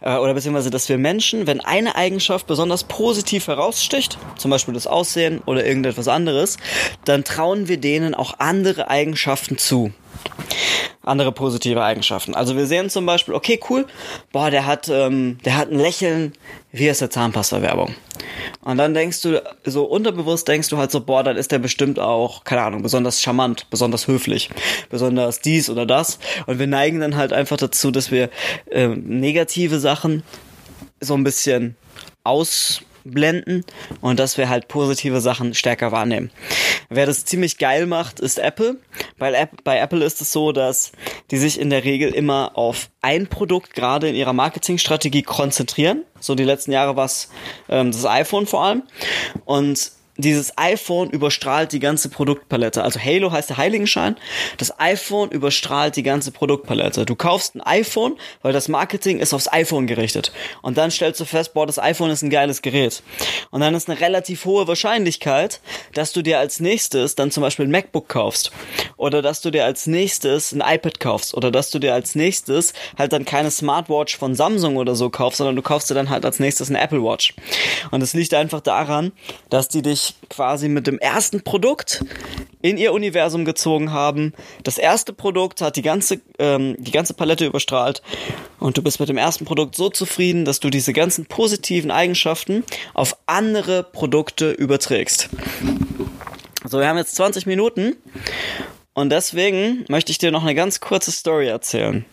äh, 0.00 0.16
oder 0.16 0.34
beziehungsweise, 0.34 0.70
dass 0.70 0.88
wir 0.88 0.98
Menschen, 0.98 1.46
wenn 1.46 1.60
eine 1.60 1.96
Eigenschaft 1.96 2.46
besonders 2.46 2.84
positiv 2.84 3.46
heraussticht, 3.46 4.18
zum 4.36 4.50
Beispiel 4.50 4.74
das 4.74 4.86
Aussehen 4.86 5.40
oder 5.46 5.64
irgendetwas 5.64 6.08
anderes, 6.08 6.56
dann 7.04 7.24
trauen 7.24 7.68
wir 7.68 7.78
denen 7.78 8.14
auch 8.14 8.38
andere 8.38 8.88
Eigenschaften 8.88 9.58
zu 9.58 9.92
andere 11.08 11.32
positive 11.32 11.82
Eigenschaften. 11.82 12.34
Also 12.34 12.56
wir 12.56 12.66
sehen 12.66 12.90
zum 12.90 13.06
Beispiel, 13.06 13.34
okay, 13.34 13.58
cool, 13.68 13.86
boah, 14.32 14.50
der 14.50 14.66
hat, 14.66 14.88
ähm, 14.88 15.38
der 15.44 15.56
hat 15.56 15.70
ein 15.70 15.78
Lächeln 15.78 16.32
wie 16.72 16.90
aus 16.90 16.98
der 16.98 17.10
Zahnpasta-Werbung. 17.10 17.94
Und 18.62 18.78
dann 18.78 18.94
denkst 18.94 19.22
du, 19.22 19.42
so 19.64 19.84
unterbewusst 19.84 20.46
denkst 20.48 20.68
du 20.68 20.76
halt 20.76 20.90
so, 20.90 21.00
boah, 21.00 21.22
dann 21.22 21.36
ist 21.36 21.50
der 21.52 21.58
bestimmt 21.58 21.98
auch, 21.98 22.44
keine 22.44 22.62
Ahnung, 22.62 22.82
besonders 22.82 23.22
charmant, 23.22 23.68
besonders 23.70 24.06
höflich, 24.06 24.50
besonders 24.90 25.40
dies 25.40 25.70
oder 25.70 25.86
das. 25.86 26.18
Und 26.46 26.58
wir 26.58 26.66
neigen 26.66 27.00
dann 27.00 27.16
halt 27.16 27.32
einfach 27.32 27.56
dazu, 27.56 27.90
dass 27.90 28.10
wir 28.10 28.30
äh, 28.70 28.88
negative 28.88 29.78
Sachen 29.78 30.22
so 31.00 31.14
ein 31.14 31.24
bisschen 31.24 31.76
aus 32.24 32.82
blenden 33.04 33.64
und 34.00 34.18
dass 34.18 34.38
wir 34.38 34.48
halt 34.48 34.68
positive 34.68 35.20
Sachen 35.20 35.54
stärker 35.54 35.92
wahrnehmen. 35.92 36.30
Wer 36.88 37.06
das 37.06 37.24
ziemlich 37.24 37.58
geil 37.58 37.86
macht, 37.86 38.20
ist 38.20 38.38
Apple. 38.38 38.76
Bei, 39.18 39.32
App, 39.32 39.62
bei 39.64 39.78
Apple 39.78 40.04
ist 40.04 40.20
es 40.20 40.32
so, 40.32 40.52
dass 40.52 40.92
die 41.30 41.36
sich 41.36 41.60
in 41.60 41.70
der 41.70 41.84
Regel 41.84 42.10
immer 42.10 42.52
auf 42.54 42.90
ein 43.02 43.26
Produkt 43.26 43.74
gerade 43.74 44.08
in 44.08 44.14
ihrer 44.14 44.32
Marketingstrategie 44.32 45.22
konzentrieren. 45.22 46.04
So 46.20 46.34
die 46.34 46.44
letzten 46.44 46.72
Jahre 46.72 46.96
war 46.96 47.04
es 47.04 47.30
ähm, 47.68 47.92
das 47.92 48.06
iPhone 48.06 48.46
vor 48.46 48.64
allem. 48.64 48.82
Und 49.44 49.97
dieses 50.18 50.58
iPhone 50.58 51.10
überstrahlt 51.10 51.72
die 51.72 51.78
ganze 51.78 52.08
Produktpalette. 52.08 52.82
Also 52.82 53.00
Halo 53.00 53.30
heißt 53.30 53.50
der 53.50 53.56
Heiligenschein. 53.56 54.16
Das 54.56 54.78
iPhone 54.80 55.30
überstrahlt 55.30 55.94
die 55.94 56.02
ganze 56.02 56.32
Produktpalette. 56.32 57.06
Du 57.06 57.14
kaufst 57.14 57.54
ein 57.54 57.60
iPhone, 57.60 58.16
weil 58.42 58.52
das 58.52 58.66
Marketing 58.66 59.20
ist 59.20 59.32
aufs 59.32 59.50
iPhone 59.50 59.86
gerichtet. 59.86 60.32
Und 60.60 60.76
dann 60.76 60.90
stellst 60.90 61.20
du 61.20 61.24
fest, 61.24 61.54
boah, 61.54 61.66
das 61.66 61.78
iPhone 61.78 62.10
ist 62.10 62.22
ein 62.22 62.30
geiles 62.30 62.62
Gerät. 62.62 63.02
Und 63.52 63.60
dann 63.60 63.76
ist 63.76 63.88
eine 63.88 64.00
relativ 64.00 64.44
hohe 64.44 64.66
Wahrscheinlichkeit, 64.66 65.60
dass 65.94 66.12
du 66.12 66.22
dir 66.22 66.40
als 66.40 66.58
nächstes 66.58 67.14
dann 67.14 67.30
zum 67.30 67.44
Beispiel 67.44 67.66
ein 67.66 67.70
MacBook 67.70 68.08
kaufst. 68.08 68.50
Oder 68.96 69.22
dass 69.22 69.40
du 69.40 69.52
dir 69.52 69.64
als 69.64 69.86
nächstes 69.86 70.50
ein 70.50 70.64
iPad 70.66 70.98
kaufst. 70.98 71.34
Oder 71.34 71.52
dass 71.52 71.70
du 71.70 71.78
dir 71.78 71.94
als 71.94 72.16
nächstes 72.16 72.72
halt 72.98 73.12
dann 73.12 73.24
keine 73.24 73.52
Smartwatch 73.52 74.16
von 74.16 74.34
Samsung 74.34 74.78
oder 74.78 74.96
so 74.96 75.10
kaufst, 75.10 75.38
sondern 75.38 75.54
du 75.54 75.62
kaufst 75.62 75.90
dir 75.90 75.94
dann 75.94 76.10
halt 76.10 76.24
als 76.24 76.40
nächstes 76.40 76.70
eine 76.70 76.80
Apple 76.80 77.04
Watch. 77.04 77.34
Und 77.92 78.02
es 78.02 78.14
liegt 78.14 78.34
einfach 78.34 78.60
daran, 78.60 79.12
dass 79.48 79.68
die 79.68 79.82
dich 79.82 80.07
quasi 80.28 80.68
mit 80.68 80.86
dem 80.86 80.98
ersten 80.98 81.42
Produkt 81.42 82.04
in 82.60 82.76
ihr 82.76 82.92
Universum 82.92 83.44
gezogen 83.44 83.92
haben. 83.92 84.32
Das 84.64 84.78
erste 84.78 85.12
Produkt 85.12 85.60
hat 85.60 85.76
die 85.76 85.82
ganze, 85.82 86.20
ähm, 86.38 86.76
die 86.78 86.90
ganze 86.90 87.14
Palette 87.14 87.46
überstrahlt 87.46 88.02
und 88.58 88.76
du 88.76 88.82
bist 88.82 89.00
mit 89.00 89.08
dem 89.08 89.18
ersten 89.18 89.44
Produkt 89.44 89.76
so 89.76 89.90
zufrieden, 89.90 90.44
dass 90.44 90.60
du 90.60 90.70
diese 90.70 90.92
ganzen 90.92 91.26
positiven 91.26 91.90
Eigenschaften 91.90 92.64
auf 92.94 93.16
andere 93.26 93.84
Produkte 93.84 94.50
überträgst. 94.50 95.28
So, 96.64 96.80
wir 96.80 96.88
haben 96.88 96.98
jetzt 96.98 97.14
20 97.14 97.46
Minuten 97.46 97.96
und 98.94 99.10
deswegen 99.10 99.84
möchte 99.88 100.10
ich 100.10 100.18
dir 100.18 100.32
noch 100.32 100.42
eine 100.42 100.54
ganz 100.54 100.80
kurze 100.80 101.12
Story 101.12 101.46
erzählen. 101.46 102.04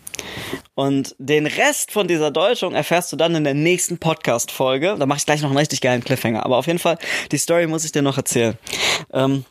Und 0.76 1.16
den 1.18 1.46
Rest 1.46 1.90
von 1.90 2.06
dieser 2.06 2.30
Deutung 2.30 2.74
erfährst 2.74 3.10
du 3.10 3.16
dann 3.16 3.34
in 3.34 3.44
der 3.44 3.54
nächsten 3.54 3.96
Podcast-Folge. 3.96 4.96
Da 4.98 5.06
mache 5.06 5.16
ich 5.16 5.24
gleich 5.24 5.40
noch 5.40 5.48
einen 5.48 5.56
richtig 5.56 5.80
geilen 5.80 6.04
Cliffhanger. 6.04 6.44
Aber 6.44 6.58
auf 6.58 6.66
jeden 6.66 6.78
Fall, 6.78 6.98
die 7.32 7.38
Story 7.38 7.66
muss 7.66 7.86
ich 7.86 7.92
dir 7.92 8.02
noch 8.02 8.18
erzählen. 8.18 8.58
Ähm, 9.10 9.46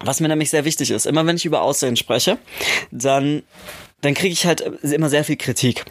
was 0.00 0.18
mir 0.18 0.26
nämlich 0.26 0.50
sehr 0.50 0.64
wichtig 0.64 0.90
ist, 0.90 1.06
immer 1.06 1.24
wenn 1.24 1.36
ich 1.36 1.44
über 1.44 1.62
Aussehen 1.62 1.96
spreche, 1.96 2.36
dann, 2.90 3.44
dann 4.00 4.14
kriege 4.14 4.32
ich 4.32 4.44
halt 4.44 4.60
immer 4.82 5.08
sehr 5.08 5.22
viel 5.22 5.36
Kritik. 5.36 5.84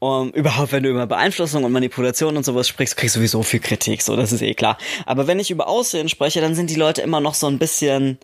Um, 0.00 0.30
überhaupt, 0.30 0.70
wenn 0.70 0.84
du 0.84 0.90
über 0.90 1.08
Beeinflussung 1.08 1.64
und 1.64 1.72
Manipulation 1.72 2.36
und 2.36 2.44
sowas 2.44 2.68
sprichst, 2.68 2.96
kriegst 2.96 3.16
du 3.16 3.18
sowieso 3.18 3.42
viel 3.42 3.58
Kritik, 3.58 4.00
so, 4.02 4.14
das 4.14 4.30
ist 4.30 4.42
eh 4.42 4.54
klar. 4.54 4.78
Aber 5.06 5.26
wenn 5.26 5.40
ich 5.40 5.50
über 5.50 5.66
Aussehen 5.66 6.08
spreche, 6.08 6.40
dann 6.40 6.54
sind 6.54 6.70
die 6.70 6.76
Leute 6.76 7.02
immer 7.02 7.20
noch 7.20 7.34
so 7.34 7.48
ein 7.48 7.58
bisschen, 7.58 8.18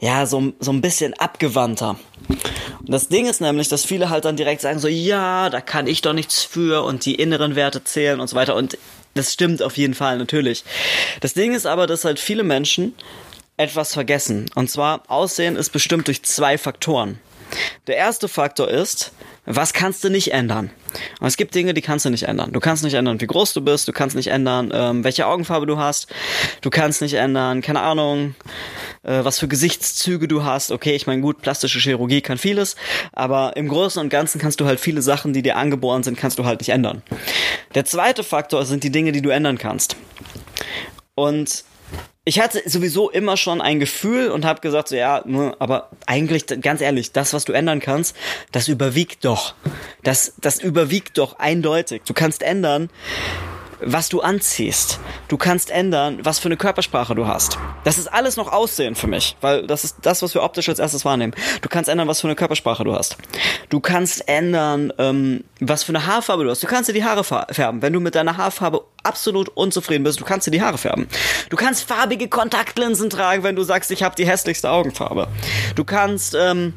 ja, 0.00 0.26
so, 0.26 0.52
so 0.58 0.72
ein 0.72 0.80
bisschen 0.80 1.14
abgewandter. 1.14 1.96
Und 2.28 2.90
das 2.90 3.06
Ding 3.06 3.26
ist 3.26 3.40
nämlich, 3.40 3.68
dass 3.68 3.84
viele 3.84 4.10
halt 4.10 4.24
dann 4.24 4.36
direkt 4.36 4.62
sagen 4.62 4.80
so, 4.80 4.88
ja, 4.88 5.48
da 5.48 5.60
kann 5.60 5.86
ich 5.86 6.02
doch 6.02 6.12
nichts 6.12 6.42
für 6.42 6.82
und 6.82 7.04
die 7.04 7.14
inneren 7.14 7.54
Werte 7.54 7.84
zählen 7.84 8.18
und 8.18 8.26
so 8.26 8.34
weiter 8.34 8.56
und 8.56 8.76
das 9.14 9.32
stimmt 9.32 9.62
auf 9.62 9.76
jeden 9.76 9.94
Fall, 9.94 10.18
natürlich. 10.18 10.64
Das 11.20 11.34
Ding 11.34 11.54
ist 11.54 11.66
aber, 11.66 11.86
dass 11.86 12.04
halt 12.04 12.18
viele 12.18 12.42
Menschen 12.42 12.94
etwas 13.56 13.94
vergessen. 13.94 14.50
Und 14.54 14.70
zwar, 14.70 15.02
Aussehen 15.06 15.56
ist 15.56 15.70
bestimmt 15.70 16.08
durch 16.08 16.22
zwei 16.24 16.58
Faktoren. 16.58 17.18
Der 17.86 17.96
erste 17.96 18.28
Faktor 18.28 18.68
ist, 18.68 19.12
was 19.44 19.72
kannst 19.72 20.02
du 20.02 20.10
nicht 20.10 20.32
ändern? 20.32 20.70
Und 21.20 21.26
es 21.28 21.36
gibt 21.36 21.54
Dinge, 21.54 21.72
die 21.72 21.82
kannst 21.82 22.04
du 22.04 22.10
nicht 22.10 22.24
ändern. 22.24 22.52
Du 22.52 22.58
kannst 22.58 22.82
nicht 22.82 22.94
ändern, 22.94 23.20
wie 23.20 23.26
groß 23.26 23.52
du 23.52 23.60
bist, 23.60 23.86
du 23.86 23.92
kannst 23.92 24.16
nicht 24.16 24.28
ändern, 24.28 24.72
ähm, 24.74 25.04
welche 25.04 25.26
Augenfarbe 25.26 25.66
du 25.66 25.78
hast, 25.78 26.08
du 26.62 26.70
kannst 26.70 27.00
nicht 27.00 27.14
ändern, 27.14 27.62
keine 27.62 27.80
Ahnung, 27.80 28.34
äh, 29.04 29.22
was 29.22 29.38
für 29.38 29.46
Gesichtszüge 29.46 30.26
du 30.26 30.42
hast. 30.42 30.72
Okay, 30.72 30.96
ich 30.96 31.06
meine, 31.06 31.22
gut, 31.22 31.42
plastische 31.42 31.78
Chirurgie 31.78 32.22
kann 32.22 32.38
vieles, 32.38 32.74
aber 33.12 33.56
im 33.56 33.68
Großen 33.68 34.02
und 34.02 34.08
Ganzen 34.08 34.40
kannst 34.40 34.60
du 34.60 34.66
halt 34.66 34.80
viele 34.80 35.00
Sachen, 35.02 35.32
die 35.32 35.42
dir 35.42 35.56
angeboren 35.56 36.02
sind, 36.02 36.18
kannst 36.18 36.40
du 36.40 36.44
halt 36.44 36.60
nicht 36.60 36.70
ändern. 36.70 37.02
Der 37.74 37.84
zweite 37.84 38.24
Faktor 38.24 38.66
sind 38.66 38.82
die 38.82 38.90
Dinge, 38.90 39.12
die 39.12 39.22
du 39.22 39.30
ändern 39.30 39.58
kannst. 39.58 39.96
Und 41.14 41.64
ich 42.28 42.40
hatte 42.40 42.60
sowieso 42.68 43.08
immer 43.08 43.36
schon 43.36 43.60
ein 43.60 43.78
Gefühl 43.78 44.30
und 44.30 44.44
habe 44.44 44.60
gesagt, 44.60 44.88
so 44.88 44.96
ja, 44.96 45.22
ne, 45.24 45.54
aber 45.60 45.90
eigentlich, 46.06 46.46
ganz 46.60 46.80
ehrlich, 46.80 47.12
das, 47.12 47.32
was 47.32 47.44
du 47.44 47.52
ändern 47.52 47.78
kannst, 47.78 48.16
das 48.50 48.66
überwiegt 48.66 49.24
doch. 49.24 49.54
Das, 50.02 50.34
das 50.38 50.60
überwiegt 50.60 51.18
doch 51.18 51.38
eindeutig. 51.38 52.02
Du 52.04 52.14
kannst 52.14 52.42
ändern, 52.42 52.90
was 53.80 54.08
du 54.08 54.20
anziehst. 54.20 55.00
Du 55.28 55.36
kannst 55.36 55.70
ändern, 55.70 56.20
was 56.22 56.38
für 56.38 56.46
eine 56.46 56.56
Körpersprache 56.56 57.14
du 57.14 57.26
hast. 57.26 57.58
Das 57.84 57.98
ist 57.98 58.06
alles 58.08 58.36
noch 58.36 58.52
Aussehen 58.52 58.94
für 58.94 59.06
mich, 59.06 59.36
weil 59.40 59.66
das 59.66 59.84
ist 59.84 59.96
das, 60.02 60.22
was 60.22 60.34
wir 60.34 60.42
optisch 60.42 60.68
als 60.68 60.78
erstes 60.78 61.04
wahrnehmen. 61.04 61.34
Du 61.60 61.68
kannst 61.68 61.88
ändern, 61.88 62.08
was 62.08 62.20
für 62.20 62.28
eine 62.28 62.36
Körpersprache 62.36 62.84
du 62.84 62.94
hast. 62.94 63.16
Du 63.68 63.80
kannst 63.80 64.28
ändern, 64.28 64.92
ähm, 64.98 65.44
was 65.60 65.84
für 65.84 65.90
eine 65.90 66.06
Haarfarbe 66.06 66.44
du 66.44 66.50
hast. 66.50 66.62
Du 66.62 66.66
kannst 66.66 66.88
dir 66.88 66.94
die 66.94 67.04
Haare 67.04 67.24
färben. 67.24 67.82
Wenn 67.82 67.92
du 67.92 68.00
mit 68.00 68.14
deiner 68.14 68.36
Haarfarbe 68.36 68.82
absolut 69.02 69.48
unzufrieden 69.50 70.04
bist, 70.04 70.20
du 70.20 70.24
kannst 70.24 70.46
dir 70.46 70.50
die 70.50 70.62
Haare 70.62 70.78
färben. 70.78 71.06
Du 71.50 71.56
kannst 71.56 71.84
farbige 71.84 72.28
Kontaktlinsen 72.28 73.10
tragen, 73.10 73.42
wenn 73.42 73.56
du 73.56 73.62
sagst, 73.62 73.90
ich 73.90 74.02
habe 74.02 74.14
die 74.16 74.26
hässlichste 74.26 74.70
Augenfarbe. 74.70 75.28
Du 75.74 75.84
kannst 75.84 76.34
ähm, 76.38 76.74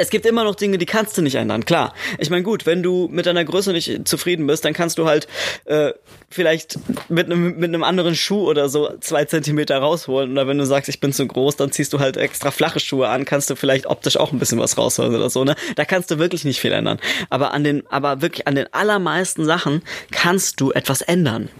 es 0.00 0.08
gibt 0.08 0.24
immer 0.24 0.44
noch 0.44 0.54
Dinge, 0.54 0.78
die 0.78 0.86
kannst 0.86 1.18
du 1.18 1.22
nicht 1.22 1.34
ändern, 1.34 1.66
klar. 1.66 1.94
Ich 2.18 2.30
meine, 2.30 2.42
gut, 2.42 2.64
wenn 2.64 2.82
du 2.82 3.08
mit 3.10 3.26
deiner 3.26 3.44
Größe 3.44 3.72
nicht 3.72 4.08
zufrieden 4.08 4.46
bist, 4.46 4.64
dann 4.64 4.72
kannst 4.72 4.96
du 4.96 5.06
halt 5.06 5.28
äh, 5.66 5.92
vielleicht 6.30 6.78
mit 7.10 7.26
einem 7.26 7.58
mit 7.58 7.68
einem 7.68 7.84
anderen 7.84 8.14
Schuh 8.14 8.48
oder 8.48 8.70
so 8.70 8.90
zwei 9.00 9.26
Zentimeter 9.26 9.76
rausholen. 9.76 10.32
Oder 10.32 10.46
wenn 10.46 10.56
du 10.56 10.64
sagst, 10.64 10.88
ich 10.88 11.00
bin 11.00 11.12
zu 11.12 11.26
groß, 11.26 11.56
dann 11.56 11.70
ziehst 11.70 11.92
du 11.92 12.00
halt 12.00 12.16
extra 12.16 12.50
flache 12.50 12.80
Schuhe 12.80 13.08
an, 13.08 13.26
kannst 13.26 13.50
du 13.50 13.56
vielleicht 13.56 13.86
optisch 13.86 14.16
auch 14.16 14.32
ein 14.32 14.38
bisschen 14.38 14.58
was 14.58 14.78
rausholen 14.78 15.14
oder 15.14 15.28
so, 15.28 15.44
ne? 15.44 15.54
Da 15.76 15.84
kannst 15.84 16.10
du 16.10 16.18
wirklich 16.18 16.44
nicht 16.44 16.60
viel 16.60 16.72
ändern. 16.72 16.98
Aber 17.28 17.52
an 17.52 17.62
den, 17.62 17.86
aber 17.90 18.22
wirklich 18.22 18.46
an 18.46 18.54
den 18.54 18.72
allermeisten 18.72 19.44
Sachen 19.44 19.82
kannst 20.10 20.60
du 20.62 20.72
etwas 20.72 21.02
ändern. 21.02 21.50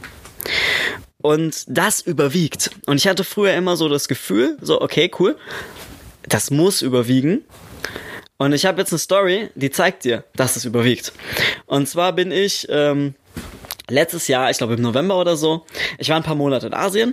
Und 1.18 1.64
das 1.68 2.00
überwiegt. 2.00 2.70
Und 2.86 2.96
ich 2.96 3.06
hatte 3.06 3.24
früher 3.24 3.52
immer 3.52 3.76
so 3.76 3.90
das 3.90 4.08
Gefühl, 4.08 4.56
so, 4.62 4.80
okay, 4.80 5.10
cool, 5.18 5.36
das 6.26 6.50
muss 6.50 6.80
überwiegen. 6.80 7.44
Und 8.40 8.54
ich 8.54 8.64
habe 8.64 8.80
jetzt 8.80 8.90
eine 8.90 8.98
Story, 8.98 9.50
die 9.54 9.70
zeigt 9.70 10.04
dir, 10.04 10.24
dass 10.34 10.56
es 10.56 10.64
überwiegt. 10.64 11.12
Und 11.66 11.86
zwar 11.90 12.14
bin 12.14 12.32
ich 12.32 12.66
ähm, 12.70 13.14
letztes 13.90 14.28
Jahr, 14.28 14.50
ich 14.50 14.56
glaube 14.56 14.76
im 14.76 14.80
November 14.80 15.18
oder 15.18 15.36
so, 15.36 15.66
ich 15.98 16.08
war 16.08 16.16
ein 16.16 16.22
paar 16.22 16.36
Monate 16.36 16.68
in 16.68 16.72
Asien 16.72 17.12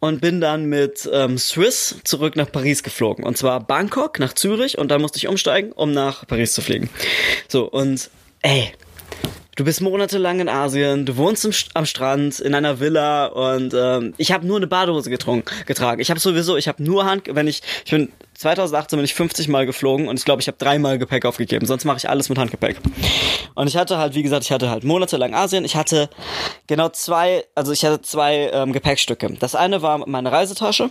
und 0.00 0.22
bin 0.22 0.40
dann 0.40 0.64
mit 0.64 1.06
ähm, 1.12 1.36
Swiss 1.36 1.96
zurück 2.04 2.34
nach 2.34 2.50
Paris 2.50 2.82
geflogen. 2.82 3.26
Und 3.26 3.36
zwar 3.36 3.60
Bangkok 3.60 4.18
nach 4.18 4.32
Zürich 4.32 4.78
und 4.78 4.88
dann 4.88 5.02
musste 5.02 5.18
ich 5.18 5.28
umsteigen, 5.28 5.70
um 5.72 5.92
nach 5.92 6.26
Paris 6.26 6.54
zu 6.54 6.62
fliegen. 6.62 6.88
So, 7.46 7.64
und 7.66 8.08
ey, 8.40 8.72
Du 9.56 9.62
bist 9.62 9.80
monatelang 9.80 10.40
in 10.40 10.48
Asien, 10.48 11.06
du 11.06 11.16
wohnst 11.16 11.44
im, 11.44 11.52
am 11.74 11.86
Strand 11.86 12.40
in 12.40 12.56
einer 12.56 12.80
Villa 12.80 13.26
und 13.26 13.72
ähm, 13.72 14.12
ich 14.16 14.32
habe 14.32 14.44
nur 14.44 14.56
eine 14.56 14.66
Badehose 14.66 15.10
getrunken, 15.10 15.48
getragen. 15.66 16.00
Ich 16.00 16.10
habe 16.10 16.18
sowieso, 16.18 16.56
ich 16.56 16.66
habe 16.66 16.82
nur 16.82 17.04
Hand, 17.04 17.28
wenn 17.28 17.46
ich, 17.46 17.62
ich 17.84 17.92
bin 17.92 18.10
2018 18.34 18.96
bin 18.96 19.04
ich 19.04 19.14
50 19.14 19.46
Mal 19.46 19.64
geflogen 19.64 20.08
und 20.08 20.18
ich 20.18 20.24
glaube, 20.24 20.42
ich 20.42 20.48
habe 20.48 20.58
dreimal 20.58 20.98
Gepäck 20.98 21.24
aufgegeben. 21.24 21.66
Sonst 21.66 21.84
mache 21.84 21.98
ich 21.98 22.08
alles 22.08 22.28
mit 22.28 22.36
Handgepäck. 22.36 22.78
Und 23.54 23.68
ich 23.68 23.76
hatte 23.76 23.96
halt, 23.96 24.16
wie 24.16 24.24
gesagt, 24.24 24.42
ich 24.42 24.50
hatte 24.50 24.70
halt 24.70 24.82
monatelang 24.82 25.34
Asien. 25.34 25.64
Ich 25.64 25.76
hatte 25.76 26.10
genau 26.66 26.88
zwei, 26.88 27.44
also 27.54 27.70
ich 27.70 27.84
hatte 27.84 28.02
zwei 28.02 28.50
ähm, 28.52 28.72
Gepäckstücke. 28.72 29.36
Das 29.38 29.54
eine 29.54 29.82
war 29.82 29.98
meine 30.08 30.32
Reisetasche, 30.32 30.90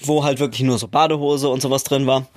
wo 0.00 0.22
halt 0.22 0.38
wirklich 0.38 0.62
nur 0.62 0.78
so 0.78 0.86
Badehose 0.86 1.48
und 1.48 1.60
sowas 1.60 1.82
drin 1.82 2.06
war. 2.06 2.28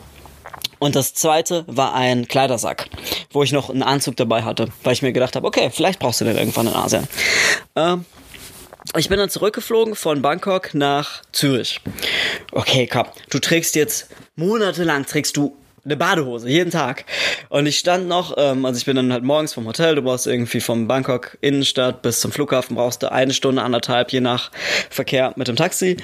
Und 0.80 0.96
das 0.96 1.14
zweite 1.14 1.64
war 1.68 1.94
ein 1.94 2.28
Kleidersack, 2.28 2.90
wo 3.34 3.44
ich 3.44 3.52
noch 3.52 3.70
einen 3.70 3.84
Anzug 3.84 4.16
dabei 4.18 4.44
hatte, 4.44 4.68
weil 4.84 4.94
ich 4.94 5.02
mir 5.02 5.14
gedacht 5.14 5.36
habe, 5.36 5.48
okay, 5.48 5.70
vielleicht 5.72 6.00
brauchst 6.00 6.22
du 6.22 6.26
den 6.26 6.38
irgendwann 6.38 6.68
in 6.68 6.74
Asien. 6.74 7.08
Ähm, 7.76 8.06
ich 8.98 9.10
bin 9.10 9.20
dann 9.20 9.30
zurückgeflogen 9.30 9.96
von 9.96 10.22
Bangkok 10.22 10.74
nach 10.74 11.22
Zürich. 11.32 11.80
Okay, 12.52 12.88
komm, 12.92 13.08
du 13.30 13.40
trägst 13.40 13.76
jetzt 13.76 14.10
monatelang 14.36 15.06
trägst 15.06 15.38
du 15.38 15.56
eine 15.84 15.98
Badehose, 15.98 16.48
jeden 16.48 16.72
Tag. 16.72 17.06
Und 17.50 17.66
ich 17.66 17.80
stand 17.80 18.08
noch, 18.08 18.36
ähm, 18.38 18.66
also 18.66 18.78
ich 18.78 18.86
bin 18.86 18.96
dann 18.96 19.12
halt 19.12 19.24
morgens 19.24 19.54
vom 19.54 19.66
Hotel, 19.66 19.96
du 19.96 20.02
brauchst 20.02 20.28
irgendwie 20.28 20.60
vom 20.60 20.88
Bangkok 20.88 21.38
Innenstadt 21.42 22.02
bis 22.02 22.20
zum 22.20 22.32
Flughafen 22.32 22.76
brauchst 22.76 23.02
du 23.02 23.12
eine 23.12 23.34
Stunde, 23.34 23.64
anderthalb, 23.64 24.12
je 24.12 24.22
nach 24.22 24.52
Verkehr 24.90 25.34
mit 25.38 25.48
dem 25.48 25.56
Taxi. 25.56 25.98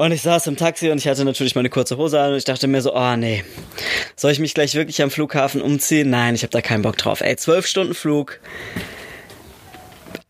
Und 0.00 0.12
ich 0.12 0.22
saß 0.22 0.46
im 0.46 0.56
Taxi 0.56 0.88
und 0.88 0.96
ich 0.96 1.06
hatte 1.06 1.26
natürlich 1.26 1.54
meine 1.54 1.68
kurze 1.68 1.98
Hose 1.98 2.18
an 2.18 2.30
und 2.30 2.38
ich 2.38 2.46
dachte 2.46 2.66
mir 2.66 2.80
so, 2.80 2.96
oh 2.96 3.16
nee, 3.16 3.44
soll 4.16 4.30
ich 4.30 4.38
mich 4.38 4.54
gleich 4.54 4.74
wirklich 4.74 5.02
am 5.02 5.10
Flughafen 5.10 5.60
umziehen? 5.60 6.08
Nein, 6.08 6.34
ich 6.34 6.42
habe 6.42 6.50
da 6.50 6.62
keinen 6.62 6.80
Bock 6.80 6.96
drauf. 6.96 7.20
Ey, 7.20 7.36
zwölf 7.36 7.66
Stunden 7.66 7.92
Flug. 7.92 8.40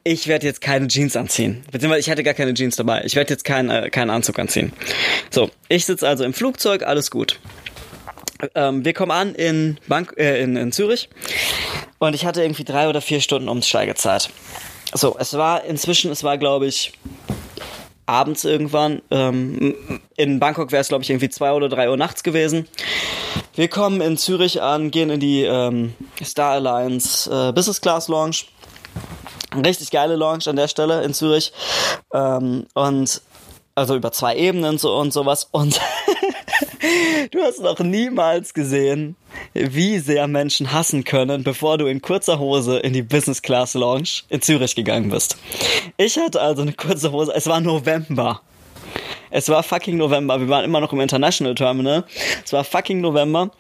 Ich 0.02 0.26
werde 0.26 0.44
jetzt 0.44 0.60
keine 0.60 0.88
Jeans 0.88 1.14
anziehen. 1.14 1.62
Beziehungsweise 1.70 2.00
ich 2.00 2.10
hatte 2.10 2.24
gar 2.24 2.34
keine 2.34 2.52
Jeans 2.52 2.74
dabei. 2.74 3.02
Ich 3.04 3.14
werde 3.14 3.32
jetzt 3.32 3.44
keinen 3.44 3.70
äh, 3.70 3.90
keinen 3.90 4.10
Anzug 4.10 4.40
anziehen. 4.40 4.72
So, 5.30 5.52
ich 5.68 5.86
sitze 5.86 6.08
also 6.08 6.24
im 6.24 6.34
Flugzeug, 6.34 6.82
alles 6.82 7.12
gut. 7.12 7.38
Ähm, 8.56 8.84
wir 8.84 8.92
kommen 8.92 9.12
an 9.12 9.36
in, 9.36 9.78
Bank, 9.86 10.14
äh, 10.16 10.42
in, 10.42 10.56
in 10.56 10.72
Zürich 10.72 11.08
und 12.00 12.16
ich 12.16 12.26
hatte 12.26 12.42
irgendwie 12.42 12.64
drei 12.64 12.88
oder 12.88 13.00
vier 13.00 13.20
Stunden 13.20 13.48
Umsteigezeit. 13.48 14.30
So, 14.92 15.16
es 15.16 15.34
war 15.34 15.62
inzwischen, 15.62 16.10
es 16.10 16.24
war 16.24 16.38
glaube 16.38 16.66
ich 16.66 16.92
abends 18.10 18.44
irgendwann. 18.44 19.00
Ähm, 19.10 20.00
in 20.16 20.40
Bangkok 20.40 20.72
wäre 20.72 20.80
es, 20.80 20.88
glaube 20.88 21.04
ich, 21.04 21.10
irgendwie 21.10 21.30
zwei 21.30 21.52
oder 21.52 21.68
drei 21.68 21.88
Uhr 21.88 21.96
nachts 21.96 22.22
gewesen. 22.22 22.66
Wir 23.54 23.68
kommen 23.68 24.00
in 24.00 24.16
Zürich 24.16 24.60
an, 24.60 24.90
gehen 24.90 25.10
in 25.10 25.20
die 25.20 25.42
ähm, 25.42 25.94
Star 26.22 26.52
Alliance 26.54 27.30
äh, 27.30 27.52
Business 27.52 27.80
Class 27.80 28.08
Lounge. 28.08 28.36
Richtig 29.54 29.90
geile 29.90 30.16
Lounge 30.16 30.44
an 30.46 30.56
der 30.56 30.68
Stelle 30.68 31.02
in 31.02 31.14
Zürich. 31.14 31.52
Ähm, 32.12 32.66
und 32.74 33.22
also 33.74 33.96
über 33.96 34.12
zwei 34.12 34.36
Ebenen 34.36 34.78
so 34.78 34.96
und 34.96 35.12
sowas 35.12 35.48
und 35.50 35.80
du 37.30 37.42
hast 37.42 37.60
noch 37.60 37.78
niemals 37.80 38.54
gesehen, 38.54 39.16
wie 39.54 39.98
sehr 39.98 40.26
Menschen 40.26 40.72
hassen 40.72 41.04
können, 41.04 41.42
bevor 41.42 41.78
du 41.78 41.86
in 41.86 42.02
kurzer 42.02 42.38
Hose 42.38 42.78
in 42.78 42.92
die 42.92 43.02
Business 43.02 43.42
Class 43.42 43.74
Lounge 43.74 44.22
in 44.28 44.42
Zürich 44.42 44.74
gegangen 44.74 45.10
bist. 45.10 45.36
Ich 45.96 46.18
hatte 46.18 46.40
also 46.40 46.62
eine 46.62 46.72
kurze 46.72 47.12
Hose, 47.12 47.32
es 47.34 47.46
war 47.46 47.60
November. 47.60 48.42
Es 49.30 49.48
war 49.48 49.62
fucking 49.62 49.96
November. 49.96 50.40
Wir 50.40 50.48
waren 50.48 50.64
immer 50.64 50.80
noch 50.80 50.92
im 50.92 51.00
International 51.00 51.54
Terminal. 51.54 52.04
Es 52.44 52.52
war 52.52 52.64
fucking 52.64 53.00
November. 53.00 53.50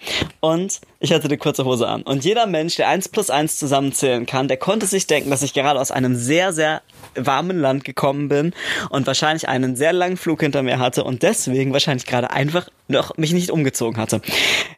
Und 0.40 0.80
ich 0.98 1.12
hatte 1.12 1.26
eine 1.26 1.38
kurze 1.38 1.64
Hose 1.64 1.86
an. 1.86 2.02
Und 2.02 2.24
jeder 2.24 2.46
Mensch, 2.46 2.76
der 2.76 2.88
eins 2.88 3.08
plus 3.08 3.30
eins 3.30 3.56
zusammenzählen 3.56 4.26
kann, 4.26 4.48
der 4.48 4.56
konnte 4.56 4.86
sich 4.86 5.06
denken, 5.06 5.30
dass 5.30 5.42
ich 5.42 5.54
gerade 5.54 5.80
aus 5.80 5.92
einem 5.92 6.16
sehr, 6.16 6.52
sehr 6.52 6.82
warmen 7.14 7.58
Land 7.58 7.84
gekommen 7.84 8.28
bin 8.28 8.52
und 8.90 9.06
wahrscheinlich 9.06 9.48
einen 9.48 9.76
sehr 9.76 9.92
langen 9.92 10.16
Flug 10.16 10.40
hinter 10.40 10.62
mir 10.62 10.78
hatte 10.78 11.04
und 11.04 11.22
deswegen 11.22 11.72
wahrscheinlich 11.72 12.06
gerade 12.06 12.30
einfach 12.30 12.68
noch 12.88 13.16
mich 13.16 13.32
nicht 13.32 13.50
umgezogen 13.50 14.00
hatte. 14.00 14.20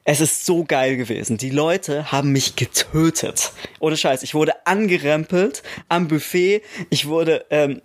Es 0.05 0.21
ist 0.21 0.45
so 0.45 0.64
geil 0.64 0.97
gewesen. 0.97 1.38
Die 1.38 1.51
Leute 1.51 2.12
haben 2.12 2.33
mich 2.33 2.57
getötet. 2.57 3.53
Ohne 3.81 3.97
Scheiß. 3.97 4.23
Ich 4.23 4.35
wurde 4.35 4.66
angerempelt 4.66 5.62
am 5.88 6.09
Buffet. 6.09 6.62
Ich 6.90 7.07
wurde, 7.07 7.45
ähm, 7.51 7.81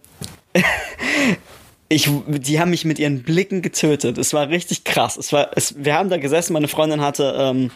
ich, 1.90 2.10
die 2.28 2.60
haben 2.60 2.72
mich 2.72 2.86
mit 2.86 3.00
ihren 3.00 3.24
Blicken 3.24 3.62
getötet. 3.62 4.18
Es 4.18 4.34
war 4.34 4.50
richtig 4.50 4.84
krass. 4.84 5.18
Es 5.18 5.32
war, 5.32 5.52
es, 5.56 5.76
wir 5.78 5.94
haben 5.94 6.10
da 6.10 6.18
gesessen. 6.18 6.54
Meine 6.54 6.68
Freundin 6.68 7.02
hatte, 7.02 7.36
ähm, 7.38 7.72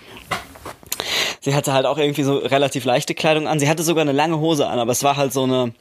sie 1.41 1.55
hatte 1.55 1.73
halt 1.73 1.85
auch 1.85 1.97
irgendwie 1.97 2.23
so 2.23 2.37
relativ 2.37 2.85
leichte 2.85 3.15
Kleidung 3.15 3.47
an. 3.47 3.59
Sie 3.59 3.67
hatte 3.67 3.83
sogar 3.83 4.03
eine 4.03 4.11
lange 4.11 4.39
Hose 4.39 4.67
an, 4.67 4.79
aber 4.79 4.91
es 4.91 5.03
war 5.03 5.17
halt 5.17 5.33
so 5.33 5.43
eine, 5.43 5.73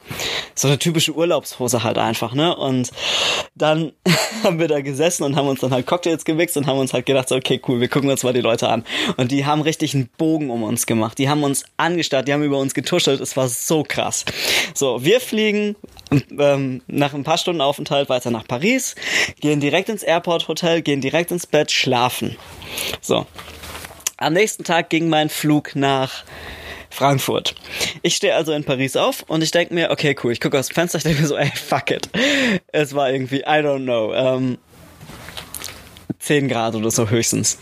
so 0.55 0.67
eine 0.67 0.79
typische 0.79 1.13
Urlaubshose 1.13 1.83
halt 1.83 1.97
einfach, 1.97 2.33
ne? 2.33 2.55
Und 2.55 2.91
dann 3.55 3.93
haben 4.43 4.59
wir 4.59 4.67
da 4.67 4.81
gesessen 4.81 5.23
und 5.23 5.35
haben 5.35 5.47
uns 5.47 5.61
dann 5.61 5.71
halt 5.71 5.85
Cocktails 5.85 6.25
gewichst 6.25 6.57
und 6.57 6.65
haben 6.65 6.79
uns 6.79 6.93
halt 6.93 7.05
gedacht, 7.05 7.29
so, 7.29 7.35
okay, 7.35 7.61
cool, 7.67 7.79
wir 7.79 7.87
gucken 7.87 8.09
uns 8.09 8.23
mal 8.23 8.33
die 8.33 8.41
Leute 8.41 8.69
an. 8.69 8.83
Und 9.17 9.31
die 9.31 9.45
haben 9.45 9.61
richtig 9.61 9.93
einen 9.93 10.09
Bogen 10.17 10.49
um 10.49 10.63
uns 10.63 10.85
gemacht. 10.87 11.17
Die 11.19 11.29
haben 11.29 11.43
uns 11.43 11.63
angestarrt, 11.77 12.27
die 12.27 12.33
haben 12.33 12.43
über 12.43 12.57
uns 12.57 12.73
getuschelt. 12.73 13.21
Es 13.21 13.37
war 13.37 13.47
so 13.47 13.83
krass. 13.87 14.25
So, 14.73 15.03
wir 15.05 15.19
fliegen 15.19 15.75
ähm, 16.37 16.81
nach 16.87 17.13
ein 17.13 17.23
paar 17.23 17.37
Stunden 17.37 17.61
Aufenthalt 17.61 18.09
weiter 18.09 18.31
nach 18.31 18.47
Paris, 18.47 18.95
gehen 19.39 19.59
direkt 19.59 19.89
ins 19.89 20.03
Airport 20.03 20.47
Hotel, 20.47 20.81
gehen 20.81 21.01
direkt 21.01 21.31
ins 21.31 21.45
Bett, 21.45 21.71
schlafen. 21.71 22.35
So. 22.99 23.27
Am 24.21 24.33
nächsten 24.33 24.63
Tag 24.63 24.91
ging 24.91 25.09
mein 25.09 25.29
Flug 25.29 25.75
nach 25.75 26.23
Frankfurt. 26.91 27.55
Ich 28.03 28.15
stehe 28.15 28.35
also 28.35 28.51
in 28.51 28.63
Paris 28.63 28.95
auf 28.95 29.23
und 29.27 29.41
ich 29.41 29.49
denke 29.49 29.73
mir, 29.73 29.89
okay, 29.89 30.15
cool, 30.23 30.31
ich 30.31 30.39
gucke 30.39 30.59
aus 30.59 30.67
dem 30.67 30.75
Fenster, 30.75 30.99
ich 30.99 31.03
denke 31.03 31.23
mir 31.23 31.27
so, 31.27 31.35
ey, 31.35 31.51
fuck 31.55 31.89
it. 31.89 32.07
Es 32.67 32.93
war 32.93 33.09
irgendwie, 33.09 33.39
I 33.39 33.63
don't 33.63 33.85
know, 33.85 34.13
ähm, 34.13 34.59
10 36.19 36.49
Grad 36.49 36.75
oder 36.75 36.91
so 36.91 37.09
höchstens. 37.09 37.57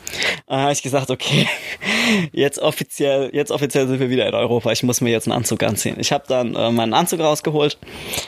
Dann 0.47 0.59
habe 0.59 0.73
ich 0.73 0.81
gesagt, 0.81 1.09
okay, 1.09 1.47
jetzt 2.33 2.59
offiziell, 2.59 3.29
jetzt 3.31 3.51
offiziell 3.51 3.87
sind 3.87 4.01
wir 4.01 4.09
wieder 4.09 4.27
in 4.27 4.33
Europa. 4.33 4.69
Ich 4.73 4.83
muss 4.83 4.99
mir 4.99 5.11
jetzt 5.11 5.29
einen 5.29 5.37
Anzug 5.37 5.63
anziehen. 5.63 5.95
Ich 5.97 6.11
habe 6.11 6.25
dann 6.27 6.55
äh, 6.55 6.71
meinen 6.71 6.93
Anzug 6.93 7.21
rausgeholt, 7.21 7.77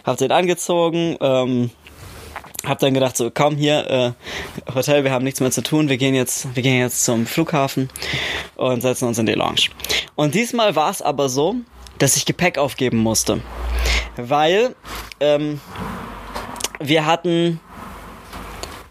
habe 0.05 0.17
den 0.17 0.31
angezogen, 0.31 1.17
ähm, 1.19 1.69
hab 2.65 2.79
dann 2.79 2.93
gedacht 2.93 3.17
so 3.17 3.31
komm 3.31 3.55
hier 3.55 3.89
äh, 3.89 4.73
Hotel 4.73 5.03
wir 5.03 5.11
haben 5.11 5.23
nichts 5.23 5.39
mehr 5.39 5.51
zu 5.51 5.61
tun 5.61 5.89
wir 5.89 5.97
gehen 5.97 6.15
jetzt 6.15 6.55
wir 6.55 6.63
gehen 6.63 6.79
jetzt 6.79 7.03
zum 7.03 7.25
Flughafen 7.25 7.89
und 8.55 8.81
setzen 8.81 9.07
uns 9.07 9.17
in 9.17 9.25
die 9.25 9.33
Lounge 9.33 9.69
und 10.15 10.35
diesmal 10.35 10.75
war 10.75 10.91
es 10.91 11.01
aber 11.01 11.29
so 11.29 11.55
dass 11.97 12.15
ich 12.15 12.25
Gepäck 12.25 12.57
aufgeben 12.57 12.97
musste 12.97 13.41
weil 14.15 14.75
ähm, 15.19 15.59
wir 16.79 17.05
hatten 17.05 17.59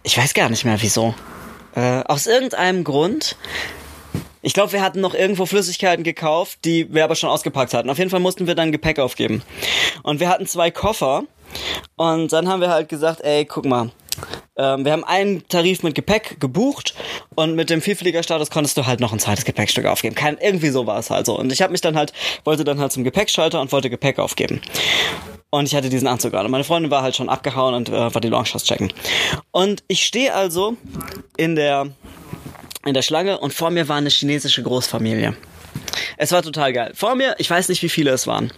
ich 0.02 0.16
weiß 0.16 0.35
gar 0.35 0.48
nicht 0.48 0.64
mehr 0.64 0.80
wieso 0.80 1.14
äh, 1.74 2.02
aus 2.04 2.26
irgendeinem 2.26 2.85
Grund 2.85 3.37
ich 4.42 4.54
glaube, 4.54 4.72
wir 4.72 4.80
hatten 4.80 5.00
noch 5.00 5.14
irgendwo 5.14 5.44
Flüssigkeiten 5.44 6.02
gekauft, 6.02 6.61
die 6.64 6.92
wir 6.92 7.04
aber 7.04 7.14
schon 7.14 7.28
ausgepackt 7.28 7.74
hatten. 7.74 7.90
Auf 7.90 7.98
jeden 7.98 8.09
Fall 8.09 8.20
mussten 8.20 8.46
wir 8.46 8.54
dann 8.54 8.72
Gepäck 8.72 8.98
aufgeben. 8.98 9.42
Und 10.02 10.18
wir 10.18 10.30
hatten 10.30 10.46
zwei 10.46 10.70
Koffer 10.70 11.24
und 11.96 12.32
dann 12.32 12.48
haben 12.48 12.60
wir 12.60 12.70
halt 12.70 12.88
gesagt, 12.88 13.20
ey, 13.22 13.44
guck 13.44 13.64
mal, 13.64 13.90
ähm, 14.56 14.84
wir 14.84 14.92
haben 14.92 15.04
einen 15.04 15.46
Tarif 15.48 15.82
mit 15.82 15.94
Gepäck 15.94 16.40
gebucht 16.40 16.94
und 17.34 17.54
mit 17.54 17.70
dem 17.70 17.80
Vielfliegerstatus 17.80 18.50
konntest 18.50 18.76
du 18.76 18.86
halt 18.86 19.00
noch 19.00 19.12
ein 19.12 19.18
zweites 19.18 19.44
Gepäckstück 19.44 19.86
aufgeben. 19.86 20.14
Kein, 20.14 20.38
irgendwie 20.38 20.70
so 20.70 20.86
war 20.86 20.98
es 20.98 21.10
halt 21.10 21.26
so. 21.26 21.38
Und 21.38 21.52
ich 21.52 21.62
habe 21.62 21.72
mich 21.72 21.80
dann 21.80 21.96
halt, 21.96 22.12
wollte 22.44 22.64
dann 22.64 22.78
halt 22.78 22.92
zum 22.92 23.04
Gepäckschalter 23.04 23.60
und 23.60 23.72
wollte 23.72 23.90
Gepäck 23.90 24.18
aufgeben. 24.18 24.60
Und 25.50 25.66
ich 25.66 25.74
hatte 25.74 25.88
diesen 25.88 26.06
Anzug 26.06 26.32
gerade. 26.32 26.48
Meine 26.48 26.64
Freundin 26.64 26.90
war 26.90 27.02
halt 27.02 27.16
schon 27.16 27.28
abgehauen 27.28 27.74
und 27.74 27.88
äh, 27.88 28.14
war 28.14 28.20
die 28.20 28.28
Longshots 28.28 28.64
checken. 28.64 28.92
Und 29.50 29.82
ich 29.88 30.04
stehe 30.04 30.34
also 30.34 30.76
in 31.36 31.56
der, 31.56 31.88
in 32.84 32.94
der 32.94 33.02
Schlange 33.02 33.38
und 33.38 33.52
vor 33.52 33.70
mir 33.70 33.88
war 33.88 33.96
eine 33.96 34.10
chinesische 34.10 34.62
Großfamilie. 34.62 35.36
Es 36.16 36.32
war 36.32 36.42
total 36.42 36.72
geil. 36.72 36.92
Vor 36.94 37.14
mir, 37.14 37.34
ich 37.38 37.50
weiß 37.50 37.68
nicht, 37.68 37.82
wie 37.82 37.88
viele 37.88 38.10
es 38.10 38.26
waren 38.26 38.52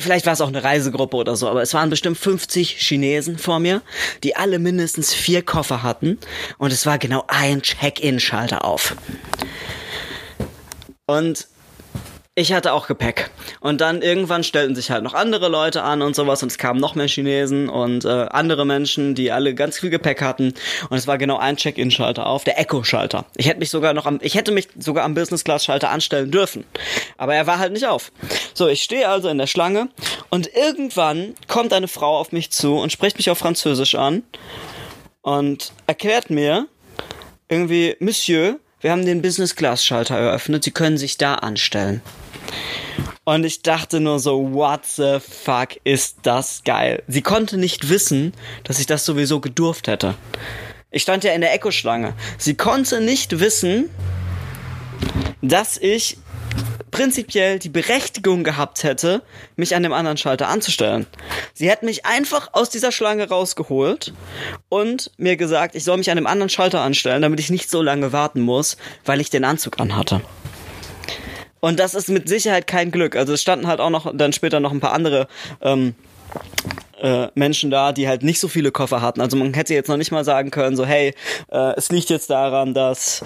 vielleicht 0.00 0.26
war 0.26 0.32
es 0.32 0.40
auch 0.40 0.48
eine 0.48 0.64
Reisegruppe 0.64 1.16
oder 1.16 1.36
so, 1.36 1.48
aber 1.48 1.62
es 1.62 1.74
waren 1.74 1.90
bestimmt 1.90 2.18
50 2.18 2.78
Chinesen 2.78 3.38
vor 3.38 3.58
mir, 3.58 3.82
die 4.22 4.36
alle 4.36 4.58
mindestens 4.58 5.14
vier 5.14 5.42
Koffer 5.42 5.82
hatten 5.82 6.18
und 6.58 6.72
es 6.72 6.86
war 6.86 6.98
genau 6.98 7.24
ein 7.28 7.62
Check-in-Schalter 7.62 8.64
auf. 8.64 8.96
Und 11.06 11.48
ich 12.40 12.52
hatte 12.54 12.72
auch 12.72 12.86
Gepäck. 12.86 13.30
Und 13.60 13.80
dann 13.80 14.00
irgendwann 14.00 14.42
stellten 14.42 14.74
sich 14.74 14.90
halt 14.90 15.04
noch 15.04 15.14
andere 15.14 15.48
Leute 15.48 15.82
an 15.82 16.00
und 16.00 16.16
sowas 16.16 16.42
und 16.42 16.50
es 16.50 16.58
kamen 16.58 16.80
noch 16.80 16.94
mehr 16.94 17.06
Chinesen 17.06 17.68
und 17.68 18.04
äh, 18.04 18.08
andere 18.08 18.64
Menschen, 18.64 19.14
die 19.14 19.30
alle 19.30 19.54
ganz 19.54 19.78
viel 19.78 19.90
Gepäck 19.90 20.22
hatten. 20.22 20.54
Und 20.88 20.96
es 20.96 21.06
war 21.06 21.18
genau 21.18 21.38
ein 21.38 21.56
Check-in-Schalter 21.56 22.26
auf, 22.26 22.44
der 22.44 22.58
Echo-Schalter. 22.58 23.26
Ich 23.36 23.46
hätte 23.46 23.60
mich 23.60 23.70
sogar 23.70 23.92
noch 23.92 24.06
am, 24.06 24.18
ich 24.22 24.34
hätte 24.34 24.52
mich 24.52 24.68
sogar 24.78 25.04
am 25.04 25.14
Business-Class-Schalter 25.14 25.90
anstellen 25.90 26.30
dürfen. 26.30 26.64
Aber 27.18 27.34
er 27.34 27.46
war 27.46 27.58
halt 27.58 27.72
nicht 27.72 27.86
auf. 27.86 28.10
So, 28.54 28.68
ich 28.68 28.82
stehe 28.82 29.08
also 29.08 29.28
in 29.28 29.36
der 29.36 29.46
Schlange 29.46 29.88
und 30.30 30.48
irgendwann 30.54 31.34
kommt 31.46 31.74
eine 31.74 31.88
Frau 31.88 32.18
auf 32.18 32.32
mich 32.32 32.50
zu 32.50 32.76
und 32.76 32.90
spricht 32.90 33.18
mich 33.18 33.30
auf 33.30 33.38
Französisch 33.38 33.94
an 33.94 34.22
und 35.20 35.72
erklärt 35.86 36.30
mir 36.30 36.66
irgendwie, 37.48 37.96
Monsieur, 38.00 38.58
wir 38.80 38.92
haben 38.92 39.04
den 39.04 39.20
Business-Class-Schalter 39.20 40.16
eröffnet, 40.16 40.64
Sie 40.64 40.70
können 40.70 40.96
sich 40.96 41.18
da 41.18 41.34
anstellen. 41.34 42.00
Und 43.24 43.44
ich 43.44 43.62
dachte 43.62 44.00
nur 44.00 44.18
so, 44.18 44.52
what 44.52 44.86
the 44.86 45.18
fuck 45.20 45.76
ist 45.84 46.18
das 46.22 46.62
geil? 46.64 47.02
Sie 47.06 47.22
konnte 47.22 47.58
nicht 47.58 47.88
wissen, 47.88 48.32
dass 48.64 48.78
ich 48.78 48.86
das 48.86 49.04
sowieso 49.04 49.40
gedurft 49.40 49.88
hätte. 49.88 50.14
Ich 50.90 51.02
stand 51.02 51.22
ja 51.22 51.32
in 51.32 51.40
der 51.40 51.54
Echo-Schlange. 51.54 52.14
Sie 52.38 52.54
konnte 52.54 53.00
nicht 53.00 53.38
wissen, 53.38 53.90
dass 55.42 55.76
ich 55.76 56.16
prinzipiell 56.90 57.58
die 57.58 57.68
Berechtigung 57.68 58.42
gehabt 58.42 58.82
hätte, 58.82 59.22
mich 59.56 59.74
an 59.76 59.82
dem 59.82 59.92
anderen 59.92 60.16
Schalter 60.16 60.48
anzustellen. 60.48 61.06
Sie 61.54 61.70
hätte 61.70 61.84
mich 61.84 62.04
einfach 62.06 62.48
aus 62.52 62.70
dieser 62.70 62.90
Schlange 62.90 63.28
rausgeholt 63.28 64.12
und 64.68 65.10
mir 65.16 65.36
gesagt, 65.36 65.74
ich 65.74 65.84
soll 65.84 65.98
mich 65.98 66.10
an 66.10 66.16
dem 66.16 66.26
anderen 66.26 66.50
Schalter 66.50 66.80
anstellen, 66.80 67.22
damit 67.22 67.40
ich 67.40 67.50
nicht 67.50 67.70
so 67.70 67.82
lange 67.82 68.12
warten 68.12 68.40
muss, 68.40 68.76
weil 69.04 69.20
ich 69.20 69.30
den 69.30 69.44
Anzug 69.44 69.78
anhatte. 69.78 70.20
Und 71.60 71.78
das 71.78 71.94
ist 71.94 72.08
mit 72.08 72.28
Sicherheit 72.28 72.66
kein 72.66 72.90
Glück. 72.90 73.16
Also 73.16 73.34
es 73.34 73.42
standen 73.42 73.66
halt 73.66 73.80
auch 73.80 73.90
noch 73.90 74.10
dann 74.16 74.32
später 74.32 74.60
noch 74.60 74.72
ein 74.72 74.80
paar 74.80 74.92
andere 74.92 75.28
ähm, 75.60 75.94
äh, 77.00 77.28
Menschen 77.34 77.70
da, 77.70 77.92
die 77.92 78.08
halt 78.08 78.22
nicht 78.22 78.40
so 78.40 78.48
viele 78.48 78.72
Koffer 78.72 79.02
hatten. 79.02 79.20
Also 79.20 79.36
man 79.36 79.54
hätte 79.54 79.74
jetzt 79.74 79.88
noch 79.88 79.96
nicht 79.96 80.10
mal 80.10 80.24
sagen 80.24 80.50
können, 80.50 80.76
so 80.76 80.84
hey, 80.84 81.14
äh, 81.50 81.74
es 81.76 81.90
liegt 81.90 82.10
jetzt 82.10 82.30
daran, 82.30 82.74
dass 82.74 83.24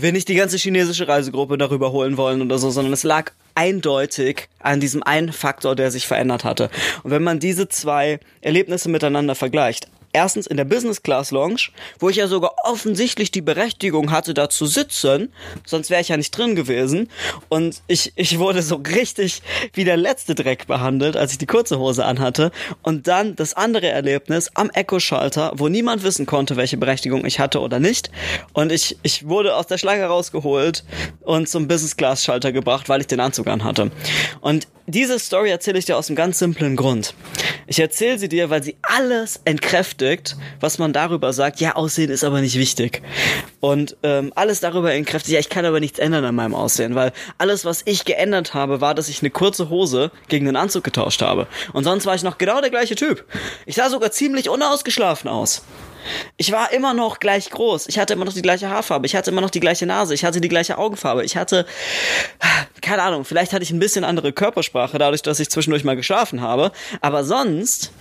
wir 0.00 0.12
nicht 0.12 0.28
die 0.28 0.34
ganze 0.34 0.56
chinesische 0.56 1.08
Reisegruppe 1.08 1.58
darüber 1.58 1.92
holen 1.92 2.16
wollen 2.16 2.42
oder 2.42 2.58
so, 2.58 2.70
sondern 2.70 2.92
es 2.92 3.02
lag 3.02 3.32
eindeutig 3.54 4.48
an 4.60 4.80
diesem 4.80 5.02
einen 5.02 5.32
Faktor, 5.32 5.74
der 5.74 5.90
sich 5.90 6.06
verändert 6.06 6.44
hatte. 6.44 6.70
Und 7.02 7.10
wenn 7.10 7.22
man 7.22 7.40
diese 7.40 7.68
zwei 7.68 8.20
Erlebnisse 8.40 8.88
miteinander 8.88 9.34
vergleicht, 9.34 9.88
erstens 10.18 10.48
in 10.48 10.56
der 10.56 10.64
Business 10.64 11.04
Class 11.04 11.30
Lounge, 11.30 11.68
wo 12.00 12.08
ich 12.08 12.16
ja 12.16 12.26
sogar 12.26 12.56
offensichtlich 12.64 13.30
die 13.30 13.40
Berechtigung 13.40 14.10
hatte, 14.10 14.34
da 14.34 14.50
zu 14.50 14.66
sitzen, 14.66 15.32
sonst 15.64 15.90
wäre 15.90 16.00
ich 16.00 16.08
ja 16.08 16.16
nicht 16.16 16.36
drin 16.36 16.56
gewesen. 16.56 17.08
Und 17.48 17.82
ich, 17.86 18.12
ich 18.16 18.40
wurde 18.40 18.62
so 18.62 18.76
richtig 18.76 19.42
wie 19.74 19.84
der 19.84 19.96
letzte 19.96 20.34
Dreck 20.34 20.66
behandelt, 20.66 21.16
als 21.16 21.30
ich 21.30 21.38
die 21.38 21.46
kurze 21.46 21.78
Hose 21.78 22.04
anhatte. 22.04 22.50
Und 22.82 23.06
dann 23.06 23.36
das 23.36 23.54
andere 23.54 23.86
Erlebnis 23.86 24.50
am 24.54 24.70
Echo-Schalter, 24.70 25.52
wo 25.54 25.68
niemand 25.68 26.02
wissen 26.02 26.26
konnte, 26.26 26.56
welche 26.56 26.78
Berechtigung 26.78 27.24
ich 27.24 27.38
hatte 27.38 27.60
oder 27.60 27.78
nicht. 27.78 28.10
Und 28.52 28.72
ich, 28.72 28.98
ich 29.04 29.28
wurde 29.28 29.54
aus 29.54 29.68
der 29.68 29.78
Schlange 29.78 30.04
rausgeholt 30.04 30.82
und 31.20 31.48
zum 31.48 31.68
Business 31.68 31.96
Class 31.96 32.24
Schalter 32.24 32.50
gebracht, 32.50 32.88
weil 32.88 33.00
ich 33.00 33.06
den 33.06 33.20
Anzug 33.20 33.46
anhatte. 33.46 33.92
Und 34.40 34.66
diese 34.88 35.18
Story 35.18 35.50
erzähle 35.50 35.78
ich 35.78 35.84
dir 35.84 35.96
aus 35.96 36.08
einem 36.08 36.16
ganz 36.16 36.38
simplen 36.38 36.74
Grund. 36.74 37.14
Ich 37.70 37.78
erzähle 37.80 38.18
sie 38.18 38.30
dir, 38.30 38.48
weil 38.48 38.62
sie 38.62 38.76
alles 38.82 39.40
entkräftigt, 39.44 40.36
was 40.58 40.78
man 40.78 40.94
darüber 40.94 41.34
sagt, 41.34 41.60
ja, 41.60 41.76
Aussehen 41.76 42.10
ist 42.10 42.24
aber 42.24 42.40
nicht 42.40 42.58
wichtig. 42.58 43.02
Und 43.60 43.94
ähm, 44.02 44.32
alles 44.34 44.60
darüber 44.60 44.94
entkräftigt, 44.94 45.34
ja, 45.34 45.38
ich 45.38 45.50
kann 45.50 45.66
aber 45.66 45.78
nichts 45.78 45.98
ändern 45.98 46.24
an 46.24 46.34
meinem 46.34 46.54
Aussehen, 46.54 46.94
weil 46.94 47.12
alles, 47.36 47.66
was 47.66 47.82
ich 47.84 48.06
geändert 48.06 48.54
habe, 48.54 48.80
war, 48.80 48.94
dass 48.94 49.10
ich 49.10 49.20
eine 49.20 49.28
kurze 49.28 49.68
Hose 49.68 50.10
gegen 50.28 50.48
einen 50.48 50.56
Anzug 50.56 50.82
getauscht 50.82 51.20
habe. 51.20 51.46
Und 51.74 51.84
sonst 51.84 52.06
war 52.06 52.14
ich 52.14 52.22
noch 52.22 52.38
genau 52.38 52.62
der 52.62 52.70
gleiche 52.70 52.94
Typ. 52.94 53.26
Ich 53.66 53.76
sah 53.76 53.90
sogar 53.90 54.12
ziemlich 54.12 54.48
unausgeschlafen 54.48 55.28
aus. 55.28 55.62
Ich 56.36 56.52
war 56.52 56.72
immer 56.72 56.94
noch 56.94 57.18
gleich 57.18 57.50
groß. 57.50 57.88
Ich 57.88 57.98
hatte 57.98 58.12
immer 58.14 58.24
noch 58.24 58.32
die 58.32 58.42
gleiche 58.42 58.68
Haarfarbe. 58.68 59.06
Ich 59.06 59.16
hatte 59.16 59.30
immer 59.30 59.40
noch 59.40 59.50
die 59.50 59.60
gleiche 59.60 59.86
Nase. 59.86 60.14
Ich 60.14 60.24
hatte 60.24 60.40
die 60.40 60.48
gleiche 60.48 60.78
Augenfarbe. 60.78 61.24
Ich 61.24 61.36
hatte, 61.36 61.66
keine 62.80 63.02
Ahnung, 63.02 63.24
vielleicht 63.24 63.52
hatte 63.52 63.62
ich 63.62 63.70
ein 63.70 63.78
bisschen 63.78 64.04
andere 64.04 64.32
Körpersprache 64.32 64.98
dadurch, 64.98 65.22
dass 65.22 65.40
ich 65.40 65.50
zwischendurch 65.50 65.84
mal 65.84 65.96
geschlafen 65.96 66.40
habe. 66.40 66.72
Aber 67.00 67.24
sonst 67.24 67.92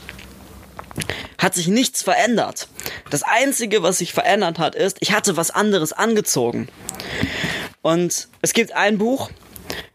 hat 1.38 1.54
sich 1.54 1.68
nichts 1.68 2.02
verändert. 2.02 2.68
Das 3.10 3.24
einzige, 3.24 3.84
was 3.84 4.00
sich 4.00 4.14
verändert 4.14 4.60
hat, 4.60 4.76
ist, 4.76 4.98
ich 5.00 5.12
hatte 5.12 5.38
was 5.38 5.52
anderes 5.52 5.94
angezogen. 5.94 6.68
Und 7.82 8.28
es 8.42 8.54
gibt 8.54 8.74
ein 8.74 8.98
Buch, 8.98 9.30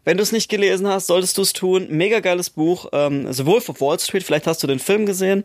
wenn 0.05 0.17
du 0.17 0.23
es 0.23 0.31
nicht 0.31 0.49
gelesen 0.49 0.87
hast, 0.87 1.07
solltest 1.07 1.37
du 1.37 1.41
es 1.41 1.53
tun. 1.53 1.87
Mega 1.89 2.19
geiles 2.19 2.49
Buch. 2.49 2.87
Ähm, 2.91 3.27
Wolf 3.45 3.69
of 3.69 3.81
Wall 3.81 3.99
Street. 3.99 4.23
Vielleicht 4.23 4.47
hast 4.47 4.63
du 4.63 4.67
den 4.67 4.79
Film 4.79 5.05
gesehen. 5.05 5.43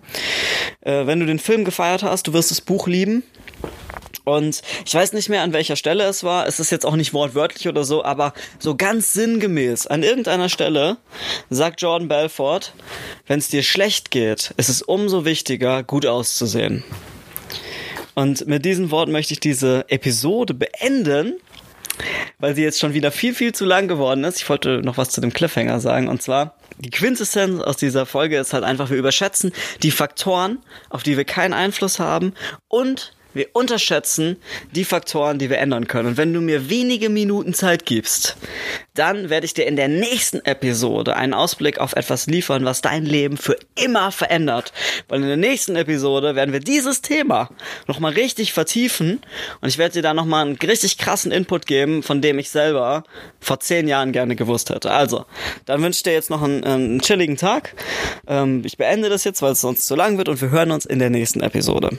Äh, 0.81 1.07
wenn 1.07 1.21
du 1.21 1.27
den 1.27 1.39
Film 1.39 1.65
gefeiert 1.65 2.03
hast, 2.03 2.27
du 2.27 2.33
wirst 2.33 2.51
das 2.51 2.61
Buch 2.61 2.87
lieben. 2.87 3.23
Und 4.25 4.63
ich 4.85 4.95
weiß 4.95 5.15
nicht 5.15 5.31
mehr, 5.31 5.43
an 5.43 5.55
welcher 5.55 5.77
Stelle 5.77 6.05
es 6.05 6.23
war. 6.23 6.47
Es 6.47 6.61
ist 6.61 6.71
jetzt 6.71 6.85
auch 6.85 6.97
nicht 6.97 7.15
wortwörtlich 7.15 7.67
oder 7.67 7.85
so, 7.85 8.05
aber 8.05 8.35
so 8.59 8.77
ganz 8.77 9.15
sinngemäß. 9.15 9.87
An 9.87 10.03
irgendeiner 10.03 10.51
Stelle 10.51 10.99
sagt 11.49 11.81
Jordan 11.81 12.09
Belfort, 12.09 12.75
wenn 13.27 13.39
es 13.39 13.49
dir 13.49 13.63
schlecht 13.63 14.11
geht, 14.11 14.53
ist 14.59 14.69
es 14.69 14.83
umso 14.83 15.25
wichtiger, 15.25 15.83
gut 15.83 16.05
auszusehen. 16.05 16.85
Und 18.15 18.47
mit 18.47 18.65
diesen 18.65 18.91
Worten 18.91 19.13
möchte 19.13 19.33
ich 19.33 19.41
diese 19.41 19.87
Episode 19.89 20.53
beenden 20.53 21.37
weil 22.39 22.55
sie 22.55 22.63
jetzt 22.63 22.81
schon 22.81 22.95
wieder 22.95 23.11
viel, 23.11 23.35
viel 23.35 23.55
zu 23.55 23.65
lang 23.65 23.89
geworden 23.89 24.25
ist. 24.25 24.39
Ich 24.39 24.49
wollte 24.49 24.81
noch 24.83 24.97
was 24.97 25.11
zu 25.11 25.21
dem 25.21 25.33
Cliffhanger 25.33 25.81
sagen. 25.81 26.09
Und 26.09 26.23
zwar, 26.23 26.55
die 26.79 26.91
Quintessenz 26.91 27.61
aus 27.61 27.77
dieser 27.77 28.07
Folge 28.07 28.39
ist 28.39 28.53
halt 28.53 28.65
einfach, 28.65 28.91
wir 28.91 28.97
überschätzen 28.97 29.53
die 29.83 29.91
Faktoren, 29.91 30.59
auf 30.91 31.03
die 31.03 31.17
wir 31.17 31.25
keinen 31.25 31.53
Einfluss 31.53 31.99
haben 31.99 32.35
und 32.69 33.13
wir 33.39 33.49
unterschätzen 33.55 34.37
die 34.73 34.85
Faktoren, 34.85 35.39
die 35.39 35.49
wir 35.49 35.59
ändern 35.59 35.87
können. 35.87 36.09
Und 36.09 36.17
wenn 36.19 36.35
du 36.35 36.41
mir 36.41 36.69
wenige 36.69 37.09
Minuten 37.09 37.55
Zeit 37.55 37.87
gibst, 37.87 38.37
dann 38.95 39.31
werde 39.31 39.47
ich 39.47 39.55
dir 39.55 39.67
in 39.67 39.77
der 39.77 39.89
nächsten 39.89 40.45
Episode 40.45 41.15
einen 41.17 41.33
Ausblick 41.33 41.79
auf 41.79 41.95
etwas 41.95 42.27
liefern, 42.27 42.65
was 42.65 42.83
dein 42.83 43.07
Leben 43.07 43.37
für 43.37 43.57
immer 43.77 44.11
verändert. 44.11 44.73
Weil 45.09 45.23
in 45.23 45.29
der 45.29 45.37
nächsten 45.37 45.77
Episode 45.77 46.35
werden 46.35 46.53
wir 46.53 46.61
dieses 46.61 47.01
Thema 47.01 47.49
nochmal 47.87 48.13
richtig 48.13 48.53
vertiefen 48.53 49.21
und 49.61 49.69
ich 49.69 49.79
werde 49.79 49.95
dir 49.95 50.03
da 50.03 50.15
nochmal 50.15 50.47
einen 50.47 50.57
richtig 50.57 50.99
krassen 50.99 51.31
Input 51.31 51.67
geben, 51.67 52.03
von 52.03 52.21
dem 52.21 52.39
ich 52.39 52.51
selber 52.51 53.05
vor 53.41 53.61
zehn 53.61 53.87
Jahren 53.87 54.13
gerne 54.13 54.35
gewusst 54.35 54.71
hätte. 54.71 54.91
Also, 54.91 55.25
dann 55.65 55.81
wünsche 55.81 55.99
ich 55.99 56.03
dir 56.03 56.13
jetzt 56.13 56.31
noch 56.31 56.43
einen, 56.43 56.65
einen 56.65 57.01
chilligen 57.01 57.37
Tag. 57.37 57.75
Ähm, 58.27 58.63
ich 58.65 58.77
beende 58.77 59.09
das 59.09 59.23
jetzt, 59.23 59.43
weil 59.43 59.53
es 59.53 59.61
sonst 59.61 59.87
zu 59.87 59.95
lang 59.95 60.19
wird 60.19 60.29
und 60.29 60.43
wir 60.43 60.51
hören 60.51 60.73
uns 60.73 60.87
in 60.87 60.99
der 60.99 61.11
nächsten 61.11 61.41
Episode. 61.41 61.91